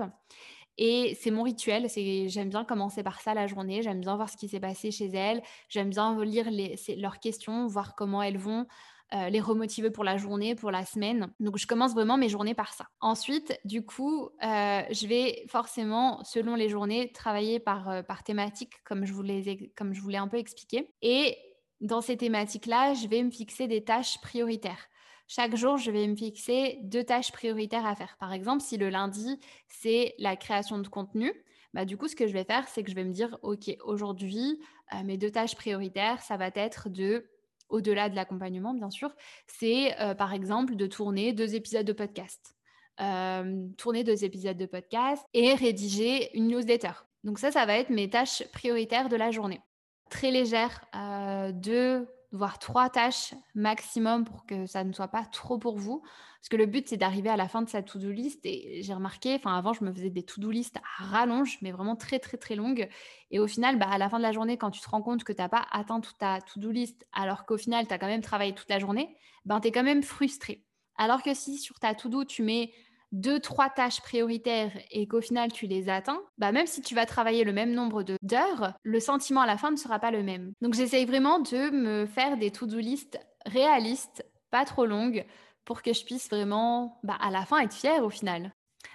Et 0.78 1.18
c'est 1.20 1.32
mon 1.32 1.42
rituel. 1.42 1.88
J'aime 2.28 2.50
bien 2.50 2.66
commencer 2.66 3.02
par 3.02 3.20
ça 3.20 3.34
la 3.34 3.48
journée. 3.48 3.82
J'aime 3.82 4.02
bien 4.02 4.16
voir 4.16 4.30
ce 4.30 4.38
qui 4.38 4.48
s'est 4.48 4.60
passé 4.60 4.92
chez 4.92 5.08
elles. 5.08 5.42
J'aime 5.68 5.90
bien 5.90 6.24
lire 6.24 6.50
leurs 6.98 7.20
questions, 7.20 7.66
voir 7.66 7.96
comment 7.96 8.22
elles 8.22 8.38
vont. 8.38 8.68
Euh, 9.14 9.28
les 9.28 9.42
remotiver 9.42 9.92
pour 9.92 10.06
la 10.06 10.16
journée, 10.16 10.56
pour 10.56 10.72
la 10.72 10.86
semaine. 10.86 11.34
Donc, 11.42 11.58
je 11.58 11.68
commence 11.68 11.94
vraiment 11.94 12.16
mes 12.16 12.30
journées 12.30 12.54
par 12.54 12.74
ça. 12.74 12.88
Ensuite, 13.02 13.60
du 13.66 13.86
coup, 13.86 14.30
euh, 14.42 14.84
je 14.90 15.06
vais 15.06 15.44
forcément, 15.50 16.24
selon 16.24 16.56
les 16.56 16.70
journées, 16.70 17.12
travailler 17.12 17.60
par, 17.60 17.90
euh, 17.90 18.04
par 18.04 18.24
thématique, 18.24 18.72
comme 18.86 19.04
je, 19.04 19.12
vous 19.12 19.24
comme 19.76 19.94
je 19.94 20.08
l'ai 20.08 20.18
un 20.18 20.30
peu 20.30 20.38
expliqué. 20.38 20.94
Et 21.02 21.38
dans 21.82 22.00
ces 22.00 22.16
thématiques-là, 22.16 22.94
je 22.94 23.10
vais 23.10 23.22
me 23.22 23.32
fixer 23.32 23.68
des 23.68 23.84
tâches 23.84 24.22
prioritaires. 24.22 24.88
Chaque 25.28 25.58
jour, 25.58 25.76
je 25.76 25.92
vais 25.92 26.08
me 26.08 26.16
fixer 26.16 26.80
deux 26.84 27.04
tâches 27.04 27.34
prioritaires 27.34 27.86
à 27.86 27.98
faire. 27.98 28.16
Par 28.18 28.32
exemple, 28.32 28.64
si 28.64 28.78
le 28.78 28.90
lundi, 28.90 29.42
c'est 29.68 30.16
la 30.20 30.38
création 30.38 30.80
de 30.80 30.88
contenu, 30.88 31.34
bah, 31.74 31.84
du 31.84 31.98
coup, 31.98 32.08
ce 32.08 32.16
que 32.16 32.28
je 32.28 32.34
vais 32.34 32.46
faire, 32.46 32.66
c'est 32.70 32.82
que 32.82 32.90
je 32.90 32.96
vais 32.96 33.04
me 33.04 33.14
dire, 33.14 33.38
OK, 33.42 33.76
aujourd'hui, 33.84 34.58
mes 35.04 35.18
deux 35.18 35.32
tâches 35.32 35.56
prioritaires, 35.56 36.22
ça 36.22 36.38
va 36.38 36.50
être 36.56 36.90
de, 36.90 37.26
au-delà 37.72 38.10
de 38.10 38.16
l'accompagnement, 38.16 38.74
bien 38.74 38.90
sûr, 38.90 39.14
c'est 39.48 40.00
euh, 40.00 40.14
par 40.14 40.34
exemple 40.34 40.76
de 40.76 40.86
tourner 40.88 41.34
deux 41.34 41.56
épisodes 41.56 41.86
de 41.86 41.94
podcast. 41.94 42.56
Euh, 43.00 43.68
tourner 43.78 44.04
deux 44.04 44.24
épisodes 44.24 44.58
de 44.58 44.66
podcast 44.66 45.24
et 45.34 45.56
rédiger 45.56 46.36
une 46.38 46.48
newsletter. 46.48 46.92
Donc 47.24 47.40
ça, 47.40 47.52
ça 47.52 47.66
va 47.66 47.78
être 47.78 47.90
mes 47.90 48.10
tâches 48.10 48.44
prioritaires 48.52 49.10
de 49.10 49.16
la 49.16 49.32
journée. 49.32 49.62
Très 50.10 50.30
légère, 50.30 50.86
deux 51.54 52.06
voire 52.32 52.60
trois 52.60 52.90
tâches 52.90 53.34
maximum 53.56 54.26
pour 54.26 54.46
que 54.46 54.66
ça 54.66 54.84
ne 54.84 54.94
soit 54.94 55.10
pas 55.10 55.26
trop 55.26 55.58
pour 55.58 55.78
vous. 55.78 56.02
Parce 56.40 56.50
que 56.50 56.58
le 56.58 56.66
but, 56.66 56.88
c'est 56.88 56.98
d'arriver 56.98 57.30
à 57.30 57.38
la 57.38 57.48
fin 57.48 57.62
de 57.62 57.70
sa 57.70 57.84
to-do 57.84 58.10
list. 58.10 58.40
Et 58.46 58.82
j'ai 58.82 58.94
remarqué, 58.94 59.36
enfin 59.36 59.56
avant, 59.56 59.74
je 59.74 59.84
me 59.84 59.92
faisais 59.92 60.10
des 60.10 60.24
to-do 60.24 60.50
list 60.50 60.78
à 60.78 61.04
rallonge, 61.04 61.60
mais 61.62 61.72
vraiment 61.72 61.96
très, 61.96 62.20
très, 62.20 62.38
très 62.38 62.56
longues. 62.56 62.90
Et 63.30 63.40
au 63.40 63.48
final, 63.48 63.78
bah, 63.78 63.88
à 63.90 63.98
la 63.98 64.10
fin 64.10 64.18
de 64.18 64.24
la 64.24 64.32
journée, 64.32 64.58
quand 64.58 64.72
tu 64.72 64.82
te 64.82 64.90
rends 64.90 65.02
compte 65.02 65.24
que 65.24 65.34
tu 65.34 65.42
n'as 65.42 65.50
pas 65.50 65.68
atteint 65.72 66.00
toute 66.00 66.18
ta 66.18 66.40
to-do 66.42 66.72
list, 66.72 67.06
alors 67.14 67.46
qu'au 67.46 67.58
final, 67.58 67.86
tu 67.88 67.94
as 67.94 68.00
quand 68.00 68.08
même 68.08 68.22
travaillé 68.22 68.56
toute 68.56 68.70
la 68.70 68.80
journée, 68.80 69.16
ben, 69.46 69.60
tu 69.60 69.68
es 69.68 69.72
quand 69.72 69.84
même 69.84 70.02
frustré. 70.02 70.66
Alors 70.98 71.22
que 71.22 71.34
si 71.34 71.58
sur 71.58 71.80
ta 71.80 71.94
to-do, 71.94 72.26
tu 72.26 72.44
mets 72.44 72.72
deux, 73.12 73.40
trois 73.40 73.70
tâches 73.70 74.02
prioritaires 74.02 74.72
et 74.92 75.08
qu'au 75.08 75.22
final 75.22 75.52
tu 75.52 75.68
les 75.68 75.90
atteins, 75.90 76.22
bah 76.38 76.52
même 76.52 76.68
si 76.68 76.82
tu 76.82 76.96
vas 76.96 77.06
travailler 77.06 77.44
le 77.44 77.54
même 77.54 77.74
nombre 77.74 78.04
d'heures, 78.22 78.74
le 78.84 79.00
sentiment 79.00 79.42
à 79.42 79.48
la 79.48 79.58
fin 79.58 79.72
ne 79.72 79.76
sera 79.76 80.00
pas 80.00 80.12
le 80.12 80.24
même. 80.24 80.54
Donc 80.62 80.74
j'essaye 80.74 81.06
vraiment 81.06 81.40
de 81.40 81.70
me 81.72 82.06
faire 82.06 82.38
des 82.38 82.52
to-do 82.52 82.80
list 82.80 83.20
réalistes, 83.46 84.26
pas 84.50 84.66
trop 84.66 84.86
longues, 84.86 85.26
pour 85.66 85.82
que 85.82 85.94
je 85.94 86.04
puisse 86.04 86.30
vraiment 86.30 87.00
bah, 87.04 87.18
à 87.20 87.32
la 87.32 87.46
fin 87.46 87.60
être 87.60 87.74
fière 87.74 88.04
au 88.04 88.10
final. 88.10 88.54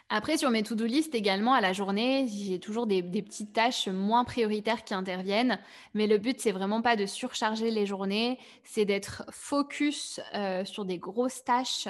Après, 0.08 0.36
sur 0.36 0.50
mes 0.50 0.62
to-do 0.62 0.84
list 0.84 1.16
également, 1.16 1.52
à 1.52 1.60
la 1.60 1.72
journée, 1.72 2.28
j'ai 2.28 2.60
toujours 2.60 2.86
des, 2.86 3.02
petites 3.02 3.52
tâches 3.52 3.88
moins 3.88 4.22
prioritaires 4.22 4.84
qui 4.84 4.94
interviennent. 4.94 5.58
Mais 5.94 6.06
le 6.06 6.18
but, 6.18 6.40
c'est 6.40 6.52
vraiment 6.52 6.80
pas 6.80 6.94
de 6.94 7.06
surcharger 7.06 7.72
les 7.72 7.86
journées, 7.86 8.38
c'est 8.62 8.84
d'être 8.84 9.24
focus 9.30 10.20
euh, 10.34 10.64
sur 10.64 10.84
des 10.84 10.98
grosses 10.98 11.42
tâches 11.42 11.88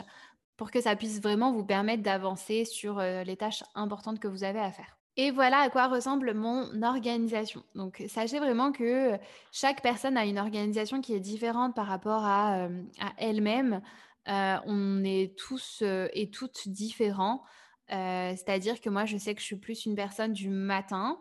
pour 0.57 0.71
que 0.71 0.81
ça 0.81 0.97
puisse 0.97 1.21
vraiment 1.21 1.53
vous 1.53 1.65
permettre 1.65 2.03
d'avancer 2.03 2.65
sur 2.65 2.99
euh, 2.99 3.23
les 3.25 3.37
tâches 3.37 3.63
importantes 3.75 4.19
que 4.19 4.29
vous 4.29 4.45
avez 4.45 4.61
à 4.61 4.71
faire. 4.73 4.97
Et 5.19 5.31
voilà 5.31 5.61
à 5.61 5.71
quoi 5.71 5.89
ressemble 5.89 6.35
mon 6.35 6.83
organisation. 6.83 7.63
Donc 7.75 8.05
sachez 8.09 8.39
vraiment 8.39 8.71
que 8.71 9.19
chaque 9.51 9.83
personne 9.83 10.17
a 10.17 10.27
une 10.27 10.39
organisation 10.39 11.01
qui 11.01 11.15
est 11.15 11.21
différente 11.21 11.75
par 11.75 11.87
rapport 11.87 12.25
à, 12.25 12.65
euh, 12.65 12.83
elle-même. 13.17 13.81
Euh, 14.29 14.57
on 14.67 15.05
est 15.05 15.39
tous 15.39 15.83
et 16.13 16.31
toutes 16.31 16.69
différents. 16.69 17.43
C'est-à-dire 17.89 18.81
que 18.81 18.91
moi, 18.91 19.05
je 19.05 19.17
sais 19.17 19.35
que 19.35 19.41
je 19.41 19.47
suis 19.47 19.57
plus 19.57 19.87
une 19.87 19.95
personne 19.95 20.33
du 20.33 20.51
matin. 20.51 21.17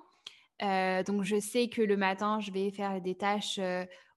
donc 0.60 1.24
je 1.24 1.40
sais 1.40 1.70
que 1.70 1.82
le 1.82 1.96
matin, 1.96 2.40
je 2.42 2.52
vais 2.52 2.72
faire 2.72 3.00
des 3.00 3.16
tâches 3.16 3.60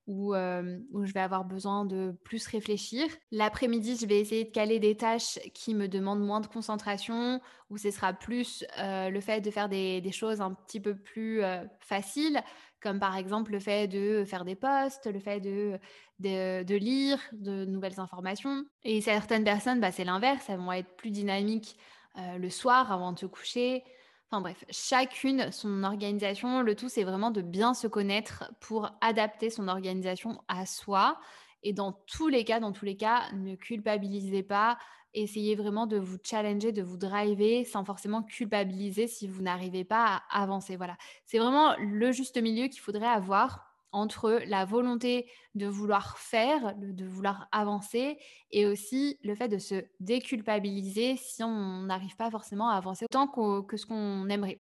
où, 0.08 0.34
où, 0.34 1.04
je 1.04 1.12
vais 1.12 1.20
avoir 1.20 1.44
besoin 1.44 1.84
de 1.84 2.16
plus 2.24 2.46
réfléchir. 2.46 3.06
L'après-midi, 3.30 3.96
je 4.00 4.06
vais 4.06 4.18
essayer 4.18 4.44
de 4.44 4.50
caler 4.50 4.80
des 4.80 4.96
tâches 4.96 5.38
qui 5.54 5.74
me 5.74 5.86
demandent 5.86 6.24
moins 6.24 6.40
de 6.40 6.46
concentration, 6.46 7.40
où 7.70 7.76
ce 7.76 7.90
sera 7.90 8.14
plus 8.14 8.64
le 8.78 9.20
fait 9.20 9.40
de 9.40 9.50
faire 9.50 9.68
des, 9.68 10.10
choses 10.10 10.40
un 10.40 10.54
petit 10.54 10.80
peu 10.80 10.96
plus 10.96 11.42
faciles, 11.80 12.42
comme 12.80 12.98
par 12.98 13.16
exemple 13.16 13.52
le 13.52 13.60
fait 13.60 13.86
de 13.86 14.24
faire 14.24 14.46
des 14.46 14.56
posts, 14.56 15.06
le 15.06 15.20
fait 15.20 15.40
de, 15.40 15.78
de, 16.20 16.62
de 16.62 16.74
lire 16.74 17.20
de 17.32 17.66
nouvelles 17.66 18.00
informations. 18.00 18.64
Et 18.84 19.02
certaines 19.02 19.44
personnes, 19.44 19.78
bah, 19.78 19.92
c'est 19.92 20.04
l'inverse, 20.04 20.46
elles 20.48 20.58
vont 20.58 20.72
être 20.72 20.96
plus 20.96 21.10
dynamiques 21.10 21.76
le 22.16 22.48
soir 22.48 22.90
avant 22.90 23.12
de 23.12 23.18
se 23.18 23.26
coucher. 23.26 23.84
Enfin 24.30 24.42
bref, 24.42 24.64
chacune 24.70 25.50
son 25.52 25.84
organisation. 25.84 26.60
Le 26.60 26.74
tout, 26.74 26.88
c'est 26.90 27.04
vraiment 27.04 27.30
de 27.30 27.40
bien 27.40 27.72
se 27.72 27.86
connaître 27.86 28.52
pour 28.60 28.90
adapter 29.00 29.48
son 29.48 29.68
organisation 29.68 30.42
à 30.48 30.66
soi. 30.66 31.18
Et 31.62 31.72
dans 31.72 31.92
tous 31.92 32.28
les 32.28 32.44
cas, 32.44 32.60
dans 32.60 32.72
tous 32.72 32.84
les 32.84 32.96
cas, 32.96 33.32
ne 33.32 33.54
culpabilisez 33.56 34.42
pas. 34.42 34.78
Essayez 35.14 35.56
vraiment 35.56 35.86
de 35.86 35.96
vous 35.98 36.18
challenger, 36.22 36.72
de 36.72 36.82
vous 36.82 36.98
driver 36.98 37.64
sans 37.64 37.84
forcément 37.84 38.22
culpabiliser 38.22 39.06
si 39.06 39.26
vous 39.26 39.40
n'arrivez 39.40 39.84
pas 39.84 40.22
à 40.30 40.42
avancer. 40.42 40.76
Voilà. 40.76 40.98
C'est 41.24 41.38
vraiment 41.38 41.74
le 41.78 42.12
juste 42.12 42.40
milieu 42.40 42.68
qu'il 42.68 42.80
faudrait 42.80 43.06
avoir 43.06 43.67
entre 43.92 44.40
la 44.46 44.64
volonté 44.64 45.30
de 45.54 45.66
vouloir 45.66 46.18
faire, 46.18 46.74
de 46.76 47.04
vouloir 47.04 47.48
avancer, 47.52 48.18
et 48.50 48.66
aussi 48.66 49.18
le 49.22 49.34
fait 49.34 49.48
de 49.48 49.58
se 49.58 49.84
déculpabiliser 50.00 51.16
si 51.16 51.42
on 51.42 51.82
n'arrive 51.82 52.16
pas 52.16 52.30
forcément 52.30 52.68
à 52.70 52.76
avancer 52.76 53.04
autant 53.04 53.26
que 53.26 53.76
ce 53.76 53.86
qu'on 53.86 54.28
aimerait. 54.28 54.60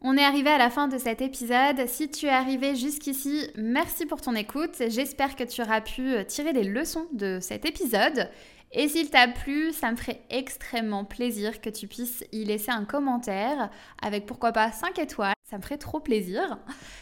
On 0.00 0.16
est 0.16 0.24
arrivé 0.24 0.48
à 0.48 0.58
la 0.58 0.70
fin 0.70 0.86
de 0.86 0.96
cet 0.96 1.20
épisode. 1.22 1.88
Si 1.88 2.08
tu 2.08 2.26
es 2.26 2.30
arrivé 2.30 2.76
jusqu'ici, 2.76 3.50
merci 3.56 4.06
pour 4.06 4.20
ton 4.20 4.36
écoute. 4.36 4.80
J'espère 4.86 5.34
que 5.34 5.42
tu 5.42 5.60
auras 5.60 5.80
pu 5.80 6.24
tirer 6.26 6.52
des 6.52 6.62
leçons 6.62 7.08
de 7.12 7.38
cet 7.40 7.64
épisode. 7.64 8.30
Et 8.70 8.86
s'il 8.86 9.10
t'a 9.10 9.26
plu, 9.26 9.72
ça 9.72 9.90
me 9.90 9.96
ferait 9.96 10.22
extrêmement 10.30 11.04
plaisir 11.04 11.60
que 11.60 11.70
tu 11.70 11.88
puisses 11.88 12.24
y 12.30 12.44
laisser 12.44 12.70
un 12.70 12.84
commentaire 12.84 13.70
avec 14.00 14.26
pourquoi 14.26 14.52
pas 14.52 14.70
5 14.70 14.98
étoiles. 15.00 15.37
Ça 15.48 15.56
me 15.56 15.62
ferait 15.62 15.78
trop 15.78 15.98
plaisir. 15.98 16.58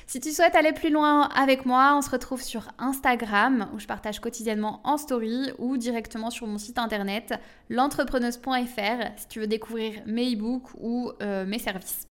Si 0.07 0.21
tu 0.21 0.31
souhaites 0.31 0.55
aller 0.55 0.73
plus 0.73 0.91
loin 0.91 1.23
avec 1.35 1.67
moi, 1.67 1.97
on 1.97 2.01
se 2.01 2.11
retrouve 2.11 2.41
sur 2.41 2.69
Instagram 2.79 3.69
où 3.75 3.81
je 3.81 3.89
partage 3.89 4.21
quotidiennement 4.21 4.81
en 4.85 4.99
story 4.99 5.51
ou 5.59 5.77
directement 5.77 6.31
sur 6.31 6.47
mon 6.47 6.59
site 6.59 6.79
internet 6.79 7.35
l'entrepreneuse.fr 7.71 9.17
si 9.17 9.27
tu 9.29 9.41
veux 9.41 9.49
découvrir 9.49 10.01
mes 10.07 10.33
e-books 10.33 10.69
ou 10.79 11.11
euh, 11.23 11.45
mes 11.45 11.59
services. 11.59 12.07